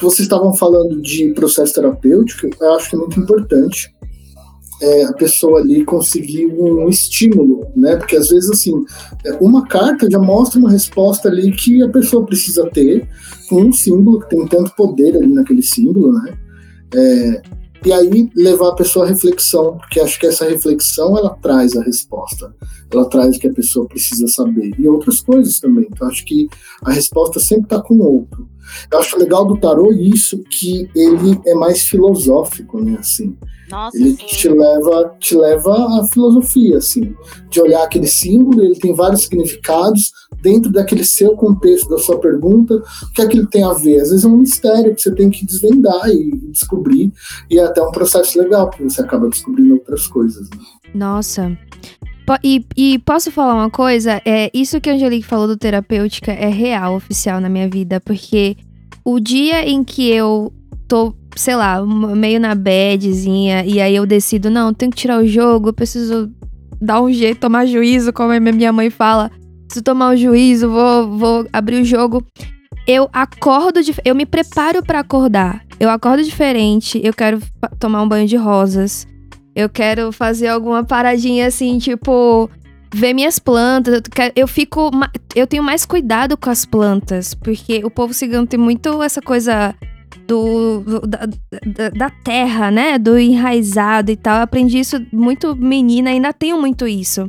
[0.00, 3.92] vocês estavam falando de processo terapêutico, eu acho que é muito importante
[4.80, 7.96] é, a pessoa ali conseguir um estímulo, né?
[7.96, 8.72] Porque às vezes assim,
[9.24, 13.08] é, uma carta já mostra uma resposta ali que a pessoa precisa ter
[13.48, 16.38] com um símbolo que tem tanto poder ali naquele símbolo, né?
[16.94, 17.42] É,
[17.84, 21.82] e aí levar a pessoa à reflexão, porque acho que essa reflexão ela traz a
[21.82, 22.52] resposta,
[22.90, 25.86] ela traz o que a pessoa precisa saber e outras coisas também.
[25.90, 26.48] Então acho que
[26.82, 28.48] a resposta sempre está com o outro.
[28.90, 32.96] Eu acho legal do tarô isso que ele é mais filosófico, né?
[32.98, 33.36] Assim,
[33.70, 34.26] Nossa, ele sim.
[34.26, 37.14] te leva, te leva à filosofia, assim,
[37.50, 40.12] de olhar aquele símbolo, ele tem vários significados
[40.42, 44.00] dentro daquele seu contexto, da sua pergunta, o que é que ele tem a ver?
[44.00, 47.12] Às vezes é um mistério que você tem que desvendar e descobrir,
[47.50, 50.48] e é até um processo legal, porque você acaba descobrindo outras coisas.
[50.50, 50.58] Né?
[50.94, 51.56] Nossa.
[52.42, 54.20] E, e posso falar uma coisa?
[54.24, 58.56] É, isso que a Angelique falou do terapêutica é real, oficial na minha vida, porque
[59.04, 60.52] o dia em que eu
[60.86, 65.26] tô, sei lá, meio na badzinha, e aí eu decido, não, tenho que tirar o
[65.26, 66.30] jogo, eu preciso
[66.80, 69.30] dar um jeito, tomar juízo, como a minha mãe fala.
[69.66, 72.24] Preciso tomar o juízo, vou, vou abrir o jogo.
[72.86, 75.62] Eu acordo, eu me preparo pra acordar.
[75.78, 77.38] Eu acordo diferente, eu quero
[77.78, 79.06] tomar um banho de rosas.
[79.58, 82.48] Eu quero fazer alguma paradinha assim, tipo,
[82.94, 84.00] ver minhas plantas.
[84.36, 84.88] Eu, fico.
[85.34, 89.74] Eu tenho mais cuidado com as plantas, porque o povo cigano tem muito essa coisa
[90.28, 92.98] do, da, da, da terra, né?
[93.00, 94.36] Do enraizado e tal.
[94.36, 97.28] Eu aprendi isso muito menina, ainda tenho muito isso.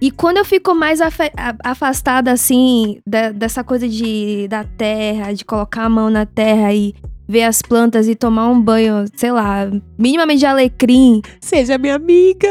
[0.00, 1.00] E quando eu fico mais
[1.64, 6.94] afastada, assim, da- dessa coisa de, da terra, de colocar a mão na terra e
[7.30, 12.48] ver as plantas e tomar um banho, sei lá, minimamente de alecrim, Seja minha amiga.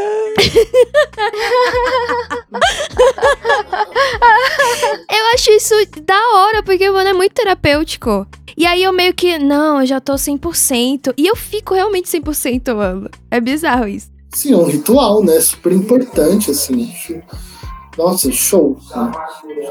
[5.09, 5.73] Eu acho isso
[6.03, 8.25] da hora, porque, mano, é muito terapêutico.
[8.55, 11.13] E aí eu meio que, não, eu já tô 100%.
[11.17, 13.09] E eu fico realmente 100%, mano.
[13.29, 14.09] É bizarro isso.
[14.33, 15.39] Sim, é um ritual, né?
[15.41, 16.91] Super importante, assim.
[17.97, 18.77] Nossa, show.
[18.95, 19.11] né?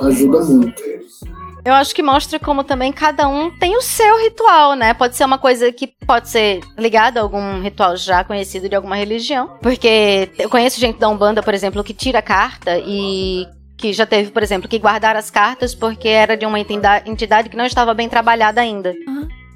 [0.02, 0.82] Ajuda muito.
[1.64, 4.94] Eu acho que mostra como também cada um tem o seu ritual, né?
[4.94, 8.96] Pode ser uma coisa que pode ser ligada a algum ritual já conhecido de alguma
[8.96, 9.58] religião.
[9.60, 13.46] Porque eu conheço gente da Umbanda, por exemplo, que tira carta e
[13.76, 17.48] que já teve, por exemplo, que guardar as cartas porque era de uma entida- entidade
[17.48, 18.94] que não estava bem trabalhada ainda.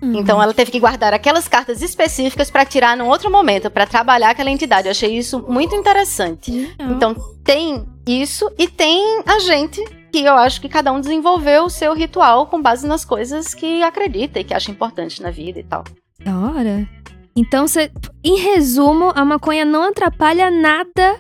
[0.04, 4.30] Então ela teve que guardar aquelas cartas específicas para tirar num outro momento, para trabalhar
[4.30, 4.88] aquela entidade.
[4.88, 6.74] Eu achei isso muito interessante.
[6.78, 9.80] Então tem isso e tem a gente
[10.12, 13.82] que eu acho que cada um desenvolveu o seu ritual com base nas coisas que
[13.82, 15.82] acredita e que acha importante na vida e tal.
[16.22, 16.86] Da hora.
[17.34, 17.90] Então, você,
[18.22, 21.18] em resumo, a maconha não atrapalha nada,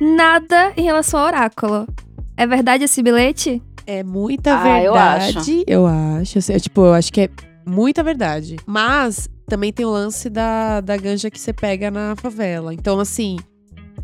[0.00, 1.86] nada em relação ao oráculo.
[2.36, 3.62] É verdade esse bilhete?
[3.86, 6.38] É muita Ah, eu verdade, eu acho.
[6.38, 7.30] Assim, eu, tipo, eu acho que é
[7.66, 8.56] muita verdade.
[8.66, 12.74] Mas também tem o lance da, da ganja que você pega na favela.
[12.74, 13.38] Então, assim,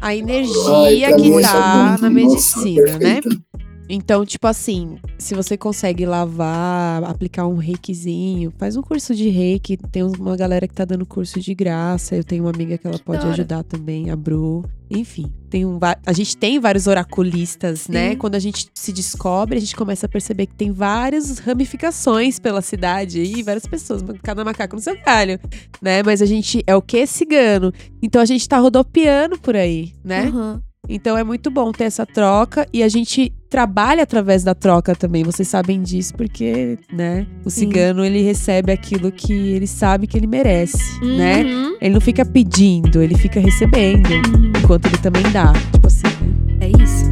[0.00, 3.20] a Ai, energia mim que é tá muito- na nossa, medicina, né?
[3.20, 3.49] perfeita.
[3.92, 9.76] Então, tipo assim, se você consegue lavar, aplicar um reikizinho, faz um curso de reiki.
[9.76, 12.14] Tem uma galera que tá dando curso de graça.
[12.14, 14.64] Eu tenho uma amiga que ela Que pode ajudar também, a Bru.
[14.88, 18.10] Enfim, tem um, a gente tem vários oraculistas, né?
[18.10, 18.16] Sim.
[18.16, 22.62] Quando a gente se descobre, a gente começa a perceber que tem várias ramificações pela
[22.62, 25.38] cidade aí, várias pessoas, cada macaco no seu galho,
[25.82, 26.02] né?
[26.04, 27.72] Mas a gente é o que cigano.
[28.00, 30.26] Então a gente tá rodopiando por aí, né?
[30.26, 30.60] Uhum.
[30.88, 35.24] Então é muito bom ter essa troca e a gente trabalha através da troca também.
[35.24, 37.26] Vocês sabem disso porque, né?
[37.44, 37.60] O Sim.
[37.66, 41.42] cigano ele recebe aquilo que ele sabe que ele merece, né?
[41.42, 41.76] Uhum.
[41.80, 44.52] Ele não fica pedindo, ele fica recebendo, Uhum.
[44.56, 45.52] enquanto ele também dá.
[45.72, 46.58] Tipo assim, né?
[46.60, 47.10] É isso.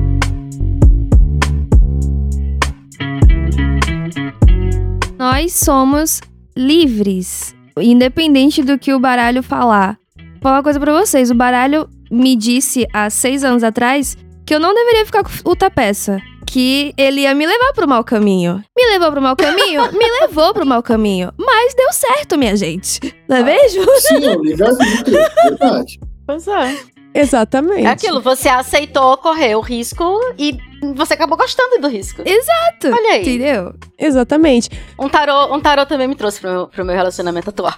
[5.19, 6.21] Nós somos
[6.57, 9.99] livres, independente do que o baralho falar.
[10.17, 14.17] Vou falar uma coisa pra vocês: o baralho me disse há seis anos atrás
[14.49, 16.23] que eu não deveria ficar com o tapeça.
[16.47, 18.65] Que ele ia me levar pro mau caminho.
[18.75, 19.93] Me levou pro mau caminho?
[19.93, 21.31] me levou pro mau caminho.
[21.37, 23.15] Mas deu certo, minha gente.
[23.29, 23.85] Não é mesmo?
[24.01, 26.01] Sim, é um livre-arbítrio, verdade.
[26.27, 26.79] Pois é.
[27.15, 27.85] Exatamente.
[27.85, 30.57] É aquilo, você aceitou correr o risco e
[30.95, 32.23] você acabou gostando do risco.
[32.25, 32.87] Exato.
[32.87, 33.21] Olha aí.
[33.21, 33.75] Entendeu?
[33.99, 34.71] Exatamente.
[34.99, 37.75] Um tarô, um tarô também me trouxe pro meu, pro meu relacionamento atual.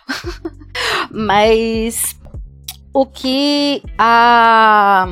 [1.11, 2.15] Mas
[2.95, 5.09] o que a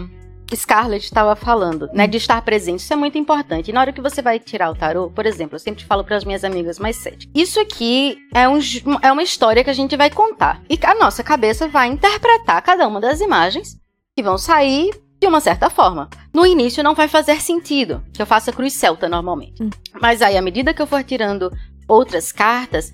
[0.54, 3.70] Scarlett estava falando, né, de estar presente, isso é muito importante.
[3.70, 6.16] E na hora que você vai tirar o tarô, por exemplo, eu sempre falo para
[6.16, 8.58] as minhas amigas mais céticas, isso aqui é, um,
[9.02, 10.62] é uma história que a gente vai contar.
[10.68, 13.76] E a nossa cabeça vai interpretar cada uma das imagens
[14.16, 14.90] que vão sair
[15.20, 16.08] de uma certa forma.
[16.32, 19.62] No início não vai fazer sentido, que eu faça cruz celta normalmente.
[19.62, 19.70] Hum.
[20.00, 21.52] Mas aí, à medida que eu for tirando
[21.88, 22.92] outras cartas,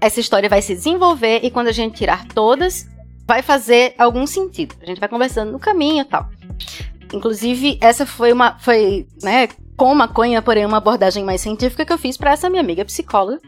[0.00, 2.88] essa história vai se desenvolver e quando a gente tirar todas,
[3.26, 4.74] vai fazer algum sentido.
[4.80, 6.28] A gente vai conversando no caminho e tal.
[7.16, 8.58] Inclusive, essa foi uma.
[8.58, 12.62] Foi, né, com maconha, porém, uma abordagem mais científica que eu fiz para essa minha
[12.62, 13.40] amiga psicóloga.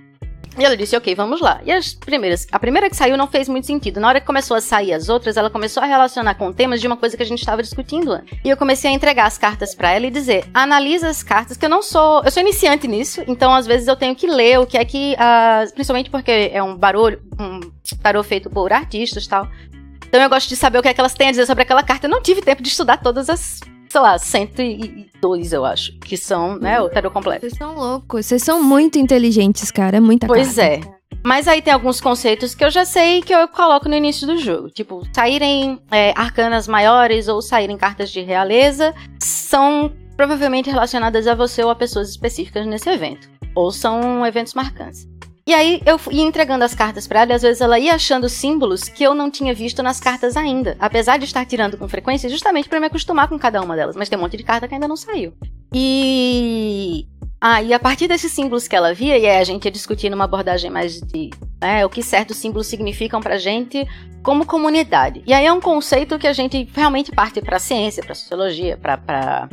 [0.59, 1.61] E ela disse, ok, vamos lá.
[1.65, 4.01] E as primeiras, a primeira que saiu não fez muito sentido.
[4.01, 6.87] Na hora que começou a sair as outras, ela começou a relacionar com temas de
[6.89, 8.37] uma coisa que a gente estava discutindo antes.
[8.45, 11.65] E eu comecei a entregar as cartas para ela e dizer, analisa as cartas, que
[11.65, 14.67] eu não sou, eu sou iniciante nisso, então às vezes eu tenho que ler o
[14.67, 17.61] que é que, uh, principalmente porque é um barulho, um
[18.03, 19.49] tarô feito por artistas e tal.
[20.09, 21.83] Então eu gosto de saber o que é que elas têm a dizer sobre aquela
[21.83, 22.07] carta.
[22.07, 26.59] Eu não tive tempo de estudar todas as sei lá, 102, eu acho, que são,
[26.59, 27.41] né, o tarot completo.
[27.41, 30.81] Vocês são loucos, vocês são muito inteligentes, cara, é muita Pois é.
[31.25, 34.37] Mas aí tem alguns conceitos que eu já sei que eu coloco no início do
[34.37, 34.71] jogo.
[34.71, 41.63] Tipo, saírem é, arcanas maiores ou saírem cartas de realeza são provavelmente relacionadas a você
[41.63, 43.29] ou a pessoas específicas nesse evento.
[43.55, 45.09] Ou são eventos marcantes.
[45.49, 48.29] E aí eu ia entregando as cartas para ela e às vezes ela ia achando
[48.29, 50.77] símbolos que eu não tinha visto nas cartas ainda.
[50.79, 53.97] Apesar de estar tirando com frequência, justamente para me acostumar com cada uma delas.
[53.97, 55.33] Mas tem um monte de carta que ainda não saiu.
[55.73, 57.07] E.
[57.41, 60.25] Ah, a partir desses símbolos que ela via, e aí a gente ia discutir numa
[60.25, 63.89] abordagem mais de né, o que certos símbolos significam pra gente
[64.23, 65.23] como comunidade.
[65.27, 68.99] E aí é um conceito que a gente realmente parte pra ciência, pra sociologia, pra.
[68.99, 69.49] pra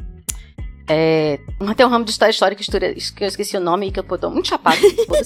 [0.88, 1.40] é,
[1.76, 4.48] tem um ramo de história histórica que eu esqueci o nome que eu tô muito
[4.48, 4.78] chapado.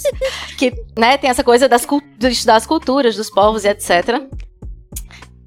[0.58, 1.86] que né, tem essa coisa das,
[2.48, 4.22] as culturas dos povos e etc.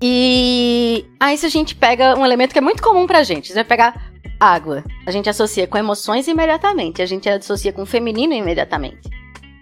[0.03, 3.55] E aí se a gente pega um elemento que é muito comum pra gente, você
[3.55, 4.85] vai pegar água.
[5.07, 9.09] A gente associa com emoções imediatamente, a gente associa com feminino imediatamente.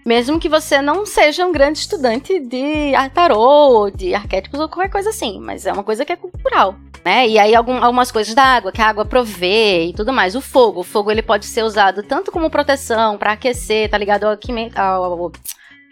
[0.03, 5.11] Mesmo que você não seja um grande estudante de tarô, de arquétipos ou qualquer coisa
[5.11, 7.27] assim, mas é uma coisa que é cultural, né?
[7.27, 10.35] E aí algum, algumas coisas da água, que a água provê e tudo mais.
[10.35, 14.25] O fogo, o fogo ele pode ser usado tanto como proteção, para aquecer, tá ligado
[14.25, 14.37] ao,
[14.75, 15.31] ao, ao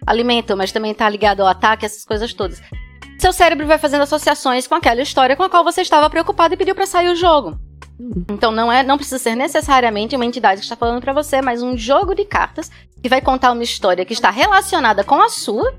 [0.06, 2.62] alimento, mas também tá ligado ao ataque, essas coisas todas.
[3.20, 6.58] Seu cérebro vai fazendo associações com aquela história com a qual você estava preocupado e
[6.58, 7.60] pediu para sair o jogo.
[8.30, 11.62] Então não é, não precisa ser necessariamente uma entidade que está falando para você, mas
[11.62, 12.72] um jogo de cartas
[13.04, 15.74] que vai contar uma história que está relacionada com a sua,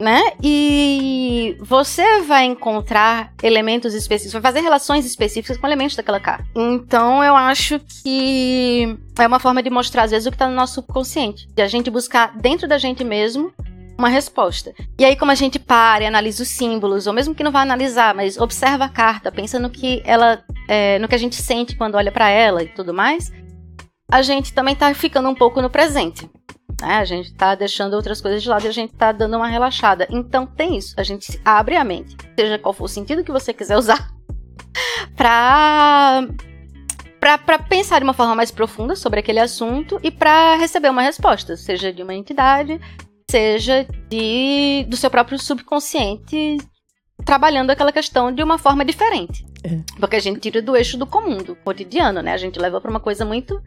[0.00, 0.20] né?
[0.42, 6.46] E você vai encontrar elementos específicos, vai fazer relações específicas com elementos daquela carta.
[6.54, 10.54] Então eu acho que é uma forma de mostrar às vezes o que está no
[10.54, 13.52] nosso subconsciente, de a gente buscar dentro da gente mesmo
[13.98, 14.74] uma resposta.
[14.98, 17.62] E aí, como a gente para e analisa os símbolos, ou mesmo que não vá
[17.62, 20.44] analisar, mas observa a carta, pensa no que ela.
[20.68, 23.32] É, no que a gente sente quando olha para ela e tudo mais,
[24.10, 26.28] a gente também tá ficando um pouco no presente.
[26.80, 26.96] Né?
[26.96, 30.06] A gente tá deixando outras coisas de lado e a gente tá dando uma relaxada.
[30.10, 30.94] Então tem isso.
[30.96, 34.12] A gente abre a mente, seja qual for o sentido que você quiser usar,
[35.16, 36.26] pra.
[37.18, 41.02] Pra, pra pensar de uma forma mais profunda sobre aquele assunto e para receber uma
[41.02, 42.78] resposta, seja de uma entidade,
[43.28, 46.58] seja de do seu próprio subconsciente
[47.24, 49.44] trabalhando aquela questão de uma forma diferente.
[49.64, 49.80] É.
[49.98, 52.32] Porque a gente tira do eixo do comum, do cotidiano, né?
[52.32, 53.60] A gente leva para uma coisa muito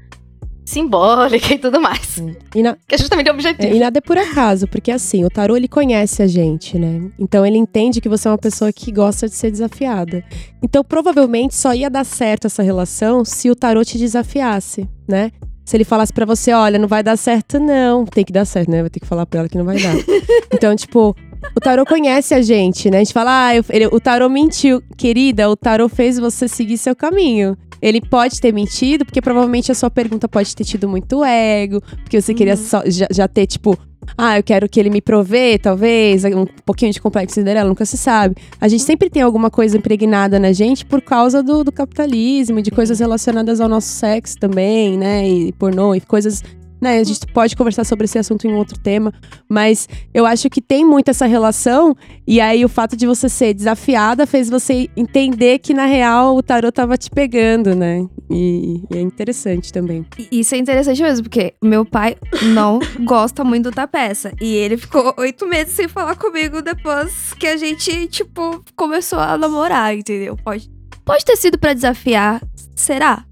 [0.70, 2.18] simbólica e tudo mais.
[2.56, 2.78] E na...
[2.88, 3.74] Que é justamente o objetivo.
[3.74, 7.10] É, e nada é por acaso, porque assim, o tarô ele conhece a gente, né?
[7.18, 10.24] Então ele entende que você é uma pessoa que gosta de ser desafiada.
[10.62, 15.32] Então provavelmente só ia dar certo essa relação se o tarô te desafiasse, né?
[15.66, 18.72] se ele falasse para você, olha, não vai dar certo não, tem que dar certo,
[18.72, 18.82] né?
[18.82, 19.94] Vai ter que falar para ela que não vai dar.
[20.52, 21.16] então, tipo,
[21.56, 22.98] o tarô conhece a gente, né?
[22.98, 24.82] A gente fala, ah, eu, ele, o tarô mentiu.
[24.98, 27.56] Querida, o tarô fez você seguir seu caminho.
[27.82, 32.22] Ele pode ter mentido, porque provavelmente a sua pergunta pode ter tido muito ego, porque
[32.22, 32.38] você uhum.
[32.38, 33.78] queria só, já, já, ter, tipo,
[34.18, 37.98] ah, eu quero que ele me provê, talvez, um pouquinho de complexo Cinderela, nunca se
[37.98, 38.36] sabe.
[38.60, 42.72] A gente sempre tem alguma coisa impregnada na gente por causa do, do capitalismo, de
[42.72, 45.28] coisas relacionadas ao nosso sexo também, né?
[45.28, 46.44] E pornô, e coisas
[46.82, 47.00] né?
[47.00, 49.14] A gente pode conversar sobre esse assunto em outro tema,
[49.48, 51.96] mas eu acho que tem muito essa relação,
[52.28, 56.44] e aí o fato de você ser desafiada fez você entender que, na real, o
[56.44, 58.06] tarot tava te pegando, né?
[58.30, 60.06] E, e é interessante também.
[60.32, 62.16] Isso é interessante mesmo, porque meu pai
[62.54, 64.32] não gosta muito da peça.
[64.40, 69.38] E ele ficou oito meses sem falar comigo depois que a gente, tipo, começou a
[69.38, 70.38] namorar, entendeu?
[70.38, 70.70] Pode
[71.10, 72.40] Pode ter sido para desafiar.
[72.76, 73.26] Será?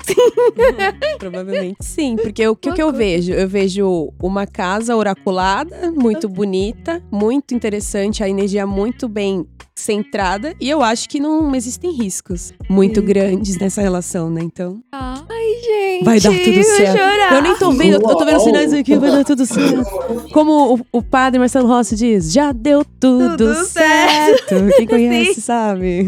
[1.19, 3.31] Provavelmente sim, porque o que, que eu vejo?
[3.31, 9.45] Eu vejo uma casa oraculada, muito bonita, muito interessante, a energia muito bem
[9.79, 14.41] centrada, e eu acho que não existem riscos muito grandes nessa relação, né?
[14.43, 14.81] Então.
[14.91, 15.25] Ai,
[15.65, 16.03] gente.
[16.03, 17.33] Vai dar tudo certo.
[17.33, 19.83] Eu nem tô vendo, eu tô vendo sinais aqui, vai dar tudo certo.
[20.31, 24.49] Como o, o padre Marcelo Rossi diz, já deu tudo, tudo certo.
[24.49, 24.75] certo.
[24.77, 25.41] Quem conhece Sim.
[25.41, 26.05] sabe.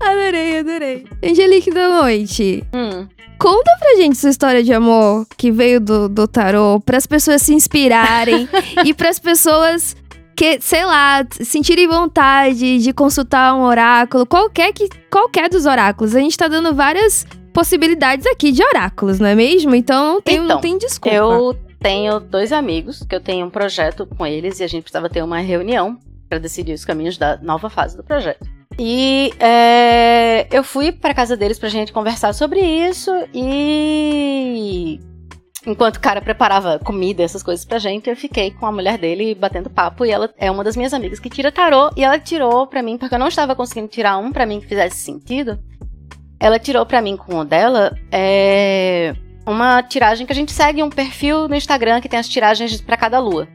[0.00, 1.04] adorei, adorei.
[1.22, 2.64] Angelique da Noite.
[2.74, 3.06] Hum.
[3.38, 7.54] Conta pra gente sua história de amor que veio do, do tarô, pras pessoas se
[7.54, 8.48] inspirarem
[8.84, 9.96] e pras pessoas
[10.38, 16.14] que, sei lá, sentirem vontade de consultar um oráculo, qualquer, que, qualquer dos oráculos.
[16.14, 19.74] A gente tá dando várias possibilidades aqui de oráculos, não é mesmo?
[19.74, 21.16] Então não tem, então, não tem desculpa.
[21.16, 25.10] Eu tenho dois amigos que eu tenho um projeto com eles e a gente precisava
[25.10, 28.46] ter uma reunião para decidir os caminhos da nova fase do projeto.
[28.78, 35.00] E é, eu fui para casa deles pra gente conversar sobre isso e
[35.68, 39.34] enquanto o cara preparava comida, essas coisas pra gente, eu fiquei com a mulher dele
[39.34, 42.66] batendo papo e ela é uma das minhas amigas que tira tarô e ela tirou
[42.66, 45.58] pra mim porque eu não estava conseguindo tirar um pra mim que fizesse sentido.
[46.40, 49.14] Ela tirou pra mim com o dela é,
[49.46, 52.96] uma tiragem que a gente segue um perfil no Instagram que tem as tiragens pra
[52.96, 53.46] cada lua.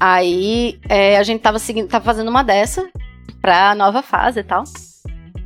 [0.00, 2.88] Aí é, a gente tava seguindo, tava fazendo uma dessa
[3.40, 4.64] pra nova fase e tal.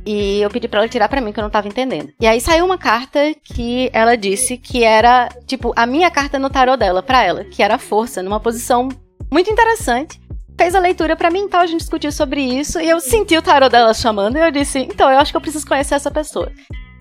[0.09, 2.13] E eu pedi pra ela tirar pra mim, que eu não tava entendendo.
[2.17, 6.49] E aí saiu uma carta que ela disse que era, tipo, a minha carta no
[6.49, 8.87] tarô dela pra ela, que era a força, numa posição
[9.29, 10.17] muito interessante.
[10.57, 12.79] Fez a leitura pra mim, então a gente discutiu sobre isso.
[12.79, 15.41] E eu senti o tarô dela chamando e eu disse, então eu acho que eu
[15.41, 16.49] preciso conhecer essa pessoa.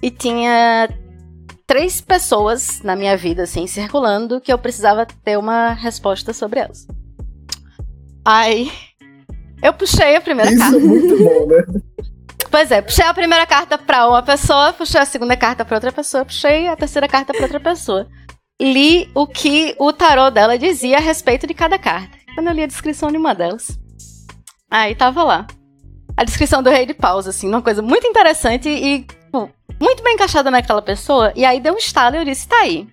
[0.02, 0.88] E tinha
[1.64, 6.88] três pessoas na minha vida, assim, circulando, que eu precisava ter uma resposta sobre elas.
[8.24, 8.68] Aí
[9.62, 10.76] eu puxei a primeira Isso carta.
[10.76, 11.64] é muito bom, né?
[12.50, 15.92] Pois é, puxei a primeira carta pra uma pessoa, puxei a segunda carta pra outra
[15.92, 18.08] pessoa, puxei a terceira carta pra outra pessoa.
[18.60, 22.16] Li o que o tarô dela dizia a respeito de cada carta.
[22.34, 23.78] Quando eu li a descrição de uma delas,
[24.70, 25.46] aí tava lá.
[26.16, 30.14] A descrição do rei de paus, assim, uma coisa muito interessante e tipo, muito bem
[30.14, 31.32] encaixada naquela pessoa.
[31.36, 32.88] E aí deu um estalo e eu disse, tá aí.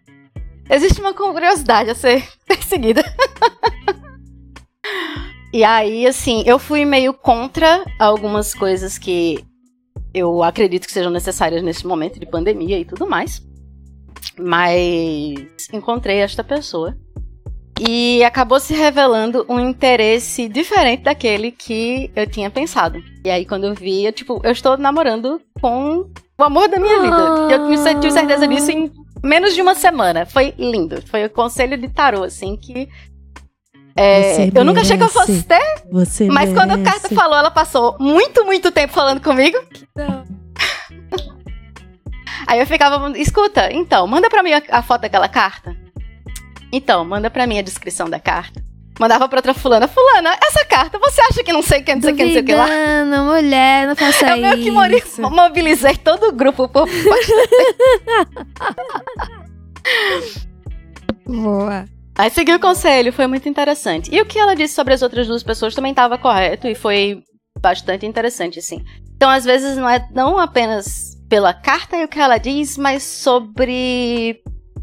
[0.69, 3.03] Existe uma curiosidade a ser perseguida.
[5.53, 9.45] E aí, assim, eu fui meio contra algumas coisas que
[10.11, 13.39] eu acredito que sejam necessárias nesse momento de pandemia e tudo mais.
[14.35, 15.35] Mas
[15.71, 16.97] encontrei esta pessoa.
[17.79, 23.03] E acabou se revelando um interesse diferente daquele que eu tinha pensado.
[23.23, 26.99] E aí, quando eu vi, eu, tipo, eu estou namorando com o amor da minha
[26.99, 27.15] vida.
[27.51, 28.91] Eu tive tive certeza disso em
[29.23, 30.25] menos de uma semana.
[30.25, 30.99] Foi lindo.
[31.07, 32.89] Foi o conselho de tarô, assim, que
[33.95, 35.47] é, eu nunca achei que eu fosse merece.
[35.47, 36.99] ter, Você mas quando a merece.
[37.01, 39.57] carta falou, ela passou muito, muito tempo falando comigo.
[42.47, 45.75] Aí eu ficava, escuta, então, manda pra mim a, a foto daquela carta.
[46.71, 48.61] Então, manda pra mim a descrição da carta.
[48.99, 52.01] Mandava pra outra fulana, fulana, essa carta, você acha que não sei o que, não
[52.01, 52.65] sei o que, não sei o que lá?
[52.65, 54.71] Duvidando, mulher, não faça Eu meio que isso.
[54.73, 55.03] mori-
[55.35, 56.87] mobilizei todo o grupo por
[61.25, 61.85] Boa.
[62.15, 64.13] Aí segui o conselho, foi muito interessante.
[64.13, 67.23] E o que ela disse sobre as outras duas pessoas também estava correto e foi
[67.59, 68.83] bastante interessante, assim.
[69.15, 73.01] Então, às vezes, não é não apenas pela carta e o que ela diz, mas
[73.03, 74.41] sobre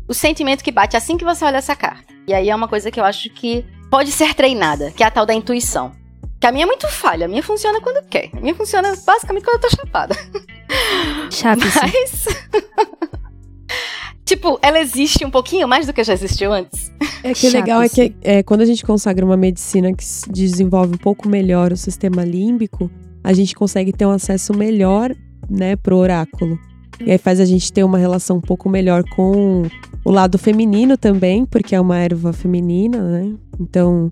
[0.08, 2.12] o sentimento que bate assim que você olha essa carta.
[2.26, 5.10] E aí é uma coisa que eu acho que pode ser treinada, que é a
[5.10, 5.92] tal da intuição.
[6.40, 8.30] Que a minha é muito falha, a minha funciona quando quer.
[8.32, 10.16] A minha funciona basicamente quando eu tô chapada.
[12.04, 12.28] Isso.
[13.10, 13.10] Mas.
[14.30, 16.92] Tipo, ela existe um pouquinho mais do que já existiu antes.
[17.22, 18.10] É que o Chato, legal é assim.
[18.10, 22.24] que é, quando a gente consagra uma medicina que desenvolve um pouco melhor o sistema
[22.24, 22.90] límbico,
[23.24, 25.14] a gente consegue ter um acesso melhor,
[25.48, 26.58] né, pro oráculo.
[27.04, 29.64] E aí faz a gente ter uma relação um pouco melhor com
[30.04, 33.34] o lado feminino também, porque é uma erva feminina, né?
[33.58, 34.10] Então,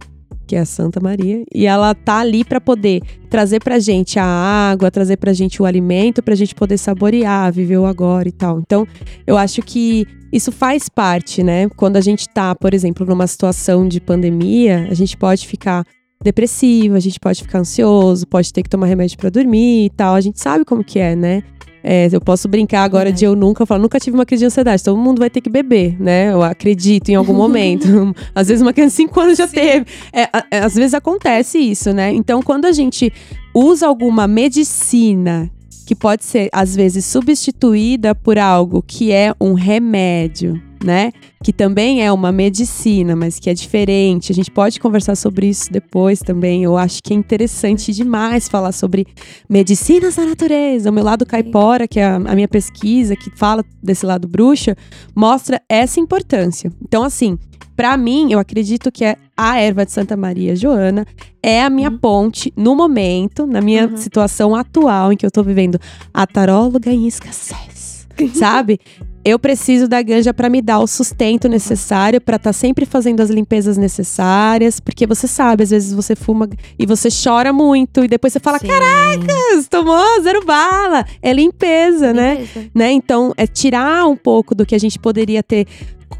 [0.49, 1.45] que é a Santa Maria.
[1.55, 5.67] E ela tá ali pra poder trazer pra gente a água, trazer pra gente o
[5.67, 8.59] alimento, pra gente poder saborear, viver o agora e tal.
[8.59, 8.87] Então,
[9.27, 11.69] eu acho que isso faz parte, né?
[11.77, 15.85] Quando a gente tá, por exemplo, numa situação de pandemia, a gente pode ficar
[16.23, 20.15] depressivo, a gente pode ficar ansioso, pode ter que tomar remédio pra dormir e tal.
[20.15, 21.43] A gente sabe como que é, né?
[21.83, 24.83] É, eu posso brincar agora de eu nunca, falo, nunca tive uma crise de ansiedade.
[24.83, 26.33] Todo mundo vai ter que beber, né?
[26.33, 28.15] Eu acredito em algum momento.
[28.35, 29.87] Às vezes uma criança de 5 anos já teve.
[30.13, 32.13] É, é, às vezes acontece isso, né?
[32.13, 33.13] Então, quando a gente
[33.55, 35.51] usa alguma medicina
[35.87, 41.13] que pode ser, às vezes, substituída por algo que é um remédio, né?
[41.43, 44.33] Que também é uma medicina, mas que é diferente.
[44.33, 46.65] A gente pode conversar sobre isso depois também.
[46.65, 49.07] Eu acho que é interessante demais falar sobre
[49.49, 50.91] medicinas da natureza.
[50.91, 54.77] O meu lado caipora, que é a, a minha pesquisa, que fala desse lado bruxa,
[55.15, 56.73] mostra essa importância.
[56.83, 57.39] Então, assim,
[57.77, 61.07] Pra mim, eu acredito que é a erva de Santa Maria Joana
[61.41, 63.97] é a minha ponte no momento, na minha Uhum.
[63.97, 65.79] situação atual em que eu tô vivendo
[66.13, 68.09] a taróloga em escassez.
[68.35, 68.81] sabe?
[69.25, 73.29] Eu preciso da ganja pra me dar o sustento necessário pra estar sempre fazendo as
[73.29, 76.49] limpezas necessárias, porque você sabe, às vezes você fuma
[76.79, 78.69] e você chora muito e depois você fala: Sim.
[78.69, 81.05] "Caracas, tomou zero bala".
[81.21, 82.35] É limpeza, né?
[82.37, 82.71] Beleza.
[82.75, 82.93] né?
[82.93, 85.67] Então, é tirar um pouco do que a gente poderia ter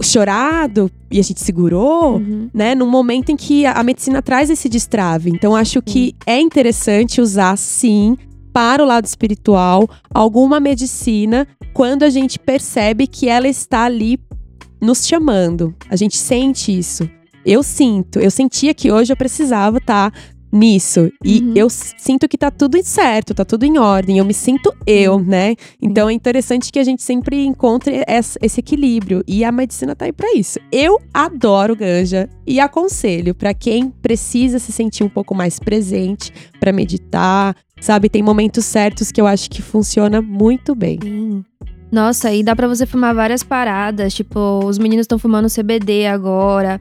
[0.03, 2.51] chorado e a gente segurou, Uhum.
[2.53, 2.75] né?
[2.75, 5.31] Num momento em que a, a medicina traz esse destrave.
[5.31, 8.17] Então, acho que é interessante usar, sim,
[8.53, 14.19] para o lado espiritual, alguma medicina quando a gente percebe que ela está ali
[14.81, 15.75] nos chamando.
[15.91, 17.09] A gente sente isso.
[17.45, 20.19] Eu sinto, eu sentia que hoje eu precisava estar tá
[20.53, 21.11] nisso.
[21.25, 21.53] E Uhum.
[21.55, 24.19] eu sinto que tá tudo certo, tá tudo em ordem.
[24.19, 25.55] Eu me sinto eu, né?
[25.81, 29.23] Então é interessante que a gente sempre encontre esse equilíbrio.
[29.27, 30.59] E a medicina tá aí pra isso.
[30.73, 36.73] Eu adoro ganja e aconselho pra quem precisa se sentir um pouco mais presente pra
[36.73, 38.09] meditar, sabe?
[38.09, 40.99] Tem momentos certos que eu acho que funciona muito bem.
[41.03, 41.45] Sim.
[41.91, 44.13] Nossa, e dá pra você fumar várias paradas.
[44.13, 46.79] Tipo, os meninos estão fumando CBD agora.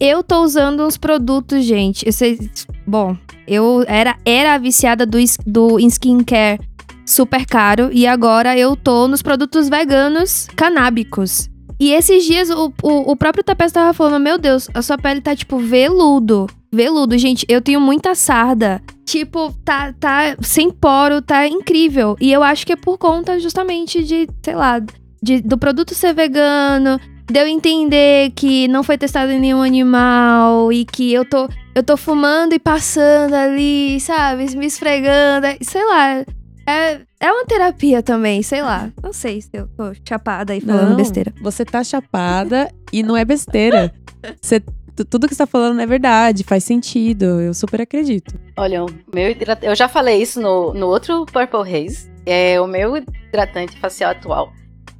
[0.00, 2.06] Eu tô usando uns produtos, gente.
[2.06, 2.38] Eu sei-
[2.86, 3.14] bom,
[3.46, 6.58] eu era, era viciada do, do skincare
[7.04, 7.90] super caro.
[7.92, 11.50] E agora eu tô nos produtos veganos canábicos.
[11.78, 15.20] E esses dias o, o, o próprio Tapete tava falando: Meu Deus, a sua pele
[15.20, 16.46] tá tipo veludo.
[16.76, 18.82] Veludo, gente, eu tenho muita sarda.
[19.06, 22.16] Tipo, tá, tá sem poro, tá incrível.
[22.20, 24.78] E eu acho que é por conta justamente de, sei lá,
[25.22, 30.70] de, do produto ser vegano, de eu entender que não foi testado em nenhum animal
[30.70, 34.54] e que eu tô, eu tô fumando e passando ali, sabe?
[34.54, 36.24] Me esfregando, sei lá.
[36.68, 38.90] É, é uma terapia também, sei lá.
[39.02, 41.32] Não sei se eu tô chapada aí falando Não, besteira.
[41.40, 43.94] Você tá chapada e não é besteira.
[44.42, 44.60] Você,
[45.04, 47.40] tudo que você tá falando é verdade, faz sentido.
[47.40, 48.34] Eu super acredito.
[48.56, 49.66] Olha, o meu hidratante.
[49.66, 52.10] Eu já falei isso no, no outro Purple Haze.
[52.24, 54.52] É, o meu hidratante facial atual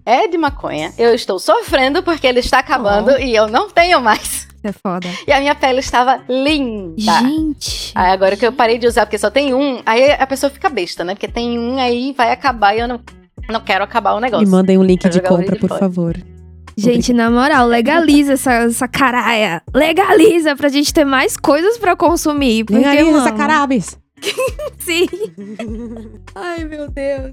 [0.04, 0.92] é de maconha.
[0.96, 4.46] Eu estou sofrendo porque ele está acabando e eu não tenho mais.
[4.62, 5.08] É foda.
[5.26, 7.00] E a minha pele estava linda.
[7.00, 7.92] Gente.
[7.94, 10.68] Aí agora que eu parei de usar porque só tem um, aí a pessoa fica
[10.68, 11.14] besta, né?
[11.14, 13.00] Porque tem um aí vai acabar e eu não,
[13.48, 14.44] não quero acabar o negócio.
[14.44, 15.80] Me mandem um link de compra, vídeo por fora.
[15.80, 16.16] favor.
[16.76, 19.62] Gente, na moral, legaliza essa, essa caralha.
[19.74, 22.64] Legaliza pra gente ter mais coisas pra consumir.
[22.64, 23.98] Porque, Legaliza essa cannabis.
[24.78, 25.06] Sim.
[26.34, 27.32] Ai, meu Deus.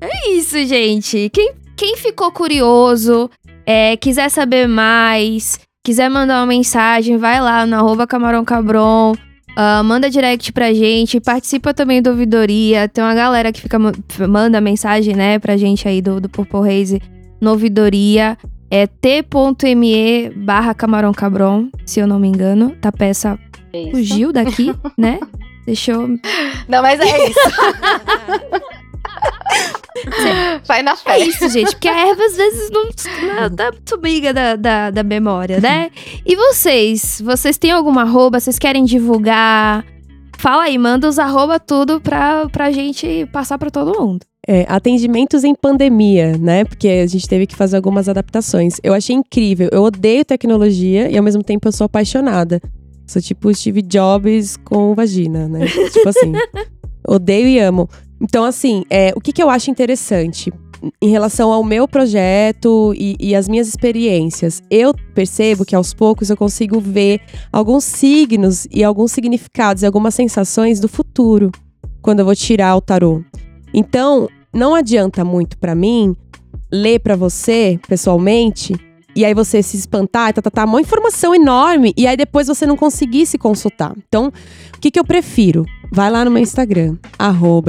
[0.00, 1.30] É isso, gente.
[1.32, 3.30] Quem, quem ficou curioso,
[3.64, 9.14] é, quiser saber mais, quiser mandar uma mensagem, vai lá no arroba Camarão Cabron.
[9.56, 12.88] ah, manda direct pra gente, participa também do ouvidoria.
[12.88, 13.92] Tem uma galera que fica ma-
[14.28, 17.00] manda mensagem, né, pra gente aí do, do Purple Haze
[17.40, 18.36] no ouvidoria.
[18.74, 22.74] É t.me barra Camarão Cabron, se eu não me engano.
[22.80, 23.38] Tá peça
[23.70, 25.20] É fugiu daqui, né?
[25.66, 26.08] Deixou
[26.66, 27.38] Não, mas é isso.
[30.66, 31.18] vai na É fé.
[31.18, 35.02] isso, gente, porque a erva às vezes não, não dá muito amiga da, da, da
[35.02, 35.90] memória, né?
[36.24, 37.20] E vocês?
[37.22, 38.40] Vocês têm alguma arroba?
[38.40, 39.84] Vocês querem divulgar?
[40.38, 44.24] Fala aí, manda os arroba tudo pra, pra gente passar pra todo mundo.
[44.46, 46.64] É, atendimentos em pandemia, né?
[46.64, 48.78] Porque a gente teve que fazer algumas adaptações.
[48.82, 49.68] Eu achei incrível.
[49.70, 52.60] Eu odeio tecnologia e ao mesmo tempo eu sou apaixonada.
[53.06, 55.66] Sou tipo Steve Jobs com vagina, né?
[55.92, 56.32] tipo assim.
[57.06, 57.88] Odeio e amo.
[58.20, 60.52] Então, assim, é, o que, que eu acho interessante
[61.00, 64.62] em relação ao meu projeto e, e as minhas experiências?
[64.70, 67.20] Eu percebo que aos poucos eu consigo ver
[67.52, 71.50] alguns signos e alguns significados e algumas sensações do futuro
[72.00, 73.22] quando eu vou tirar o tarô.
[73.72, 76.16] Então, não adianta muito pra mim
[76.70, 78.74] ler pra você pessoalmente
[79.14, 82.64] e aí você se espantar, tá, tá, tá, uma informação enorme e aí depois você
[82.64, 83.94] não conseguir se consultar.
[84.08, 84.32] Então,
[84.74, 85.66] o que, que eu prefiro?
[85.92, 86.96] Vai lá no meu Instagram,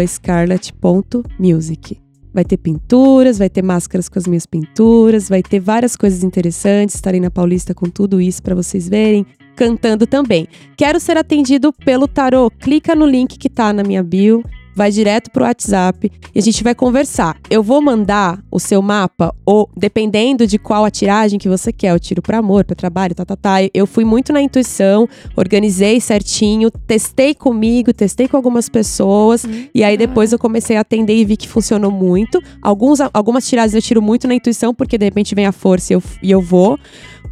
[0.08, 2.02] scarlet.music.
[2.34, 6.96] Vai ter pinturas, vai ter máscaras com as minhas pinturas, vai ter várias coisas interessantes.
[6.96, 9.24] Estarei na Paulista com tudo isso pra vocês verem.
[9.56, 10.48] Cantando também.
[10.76, 12.50] Quero ser atendido pelo tarô?
[12.50, 14.44] Clica no link que tá na minha bio
[14.76, 17.38] vai direto pro WhatsApp e a gente vai conversar.
[17.50, 21.92] Eu vou mandar o seu mapa, ou dependendo de qual a tiragem que você quer,
[21.92, 23.58] eu tiro para amor, para trabalho, tá, tá, tá.
[23.74, 29.98] Eu fui muito na intuição, organizei certinho, testei comigo, testei com algumas pessoas e aí
[29.98, 32.42] depois eu comecei a atender e vi que funcionou muito.
[32.62, 35.96] Alguns, algumas tiragens eu tiro muito na intuição, porque de repente vem a força e
[35.96, 36.80] eu, e eu vou.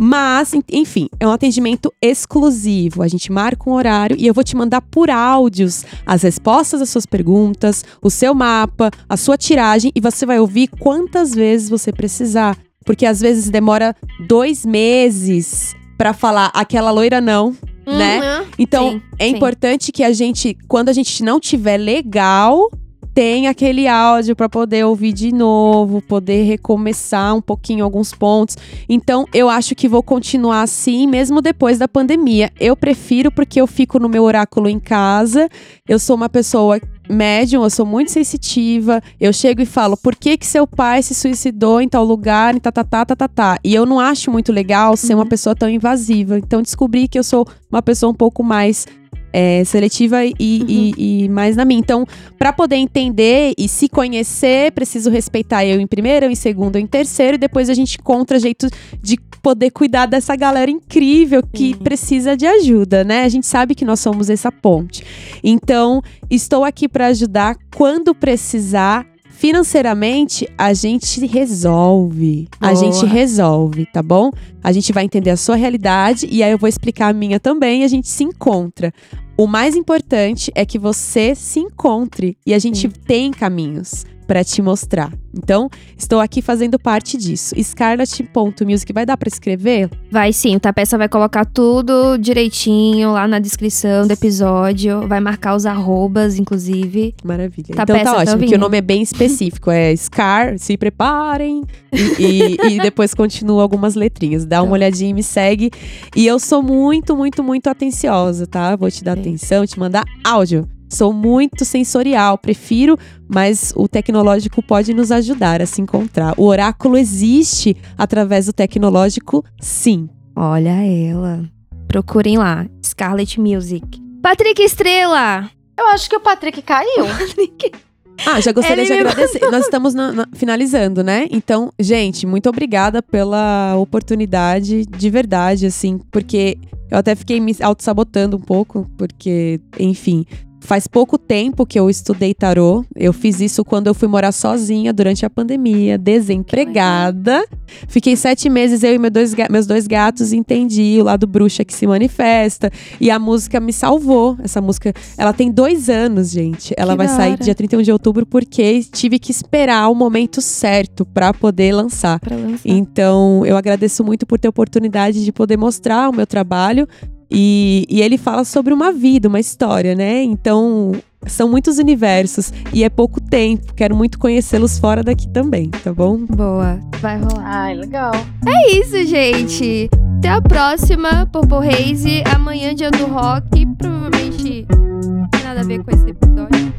[0.03, 3.03] Mas, en- enfim, é um atendimento exclusivo.
[3.03, 6.89] A gente marca um horário e eu vou te mandar por áudios as respostas às
[6.89, 11.91] suas perguntas, o seu mapa, a sua tiragem e você vai ouvir quantas vezes você
[11.91, 12.57] precisar.
[12.83, 13.95] Porque às vezes demora
[14.27, 18.39] dois meses pra falar aquela loira não, né?
[18.39, 18.45] Uhum.
[18.57, 19.35] Então, Sim, é sim.
[19.35, 22.71] importante que a gente, quando a gente não tiver legal,
[23.13, 28.55] tenha aquele áudio para poder ouvir de novo, poder recomeçar um pouquinho alguns pontos.
[28.87, 32.51] Então, eu acho que vou continuar assim, mesmo depois da pandemia.
[32.59, 35.49] Eu prefiro porque eu fico no meu oráculo em casa.
[35.87, 36.79] Eu sou uma pessoa
[37.09, 39.01] médium, eu sou muito sensitiva.
[39.19, 42.59] Eu chego e falo, por que que seu pai se suicidou em tal lugar, em
[42.59, 43.57] tá, tá, tá, tá, tá, tá.
[43.63, 46.37] E eu não acho muito legal ser uma pessoa tão invasiva.
[46.37, 48.87] Então, descobri que eu sou uma pessoa um pouco mais
[49.33, 51.79] é, seletiva e, e, e mais na minha.
[51.79, 52.05] Então,
[52.37, 56.81] para poder entender e se conhecer, preciso respeitar eu em primeiro, eu em segundo, eu
[56.81, 58.67] em terceiro, e depois a gente encontra jeito
[59.01, 63.23] de poder cuidar dessa galera incrível que precisa de ajuda, né?
[63.23, 65.03] A gente sabe que nós somos essa ponte.
[65.43, 69.10] Então, estou aqui para ajudar quando precisar.
[69.41, 72.47] Financeiramente, a gente resolve.
[72.59, 72.75] A Boa.
[72.75, 74.29] gente resolve, tá bom?
[74.63, 77.81] A gente vai entender a sua realidade e aí eu vou explicar a minha também
[77.81, 78.93] e a gente se encontra.
[79.35, 84.61] O mais importante é que você se encontre e a gente tem caminhos para te
[84.61, 85.11] mostrar.
[85.37, 87.53] Então, estou aqui fazendo parte disso.
[87.61, 89.89] Scarlett.music vai dar para escrever?
[90.09, 95.05] Vai sim, o Tapeça vai colocar tudo direitinho lá na descrição do episódio.
[95.05, 97.13] Vai marcar os arrobas, inclusive.
[97.25, 97.75] Maravilha.
[97.75, 99.69] Tá então tá tá ótimo, que o nome é bem específico.
[99.69, 101.65] É Scar, se preparem.
[101.91, 104.45] E, e- e depois continua algumas letrinhas.
[104.45, 105.69] Dá uma olhadinha e me segue.
[106.15, 108.77] E eu sou muito, muito, muito atenciosa, tá?
[108.77, 110.69] Vou te dar atenção, te mandar áudio.
[110.91, 112.97] Sou muito sensorial, prefiro,
[113.29, 116.33] mas o tecnológico pode nos ajudar a se encontrar.
[116.37, 120.09] O oráculo existe através do tecnológico, sim.
[120.35, 121.45] Olha ela.
[121.87, 123.85] Procurem lá, Scarlet Music.
[124.21, 125.49] Patrick Estrela!
[125.79, 127.05] Eu acho que o Patrick caiu.
[128.23, 129.49] Ah, já gostaria Ele de agradecer.
[129.49, 131.27] Nós estamos na- na- finalizando, né?
[131.31, 136.55] Então, gente, muito obrigada pela oportunidade, de verdade, assim, porque
[136.91, 140.23] eu até fiquei me auto-sabotando um pouco, porque, enfim.
[140.61, 142.85] Faz pouco tempo que eu estudei tarô.
[142.95, 147.43] Eu fiz isso quando eu fui morar sozinha durante a pandemia, desempregada.
[147.87, 151.73] Fiquei sete meses, eu e meus dois, meus dois gatos, entendi o lado bruxa que
[151.73, 152.71] se manifesta.
[152.99, 154.37] E a música me salvou.
[154.43, 156.73] Essa música, ela tem dois anos, gente.
[156.77, 161.05] Ela Que vai sair dia 31 de outubro porque tive que esperar o momento certo
[161.05, 162.19] pra poder lançar.
[162.19, 162.61] Pra lançar.
[162.63, 166.87] Então, eu agradeço muito por ter a oportunidade de poder mostrar o meu trabalho.
[167.31, 170.21] E, e ele fala sobre uma vida, uma história, né?
[170.21, 170.91] Então,
[171.27, 173.73] são muitos universos e é pouco tempo.
[173.73, 176.17] Quero muito conhecê-los fora daqui também, tá bom?
[176.25, 177.45] Boa, vai rolar.
[177.45, 178.11] Ai, legal.
[178.45, 179.89] É isso, gente.
[180.17, 182.23] Até a próxima, Purple Haze.
[182.33, 183.65] Amanhã, dia do rock.
[183.77, 186.70] Provavelmente não tem nada a ver com esse episódio.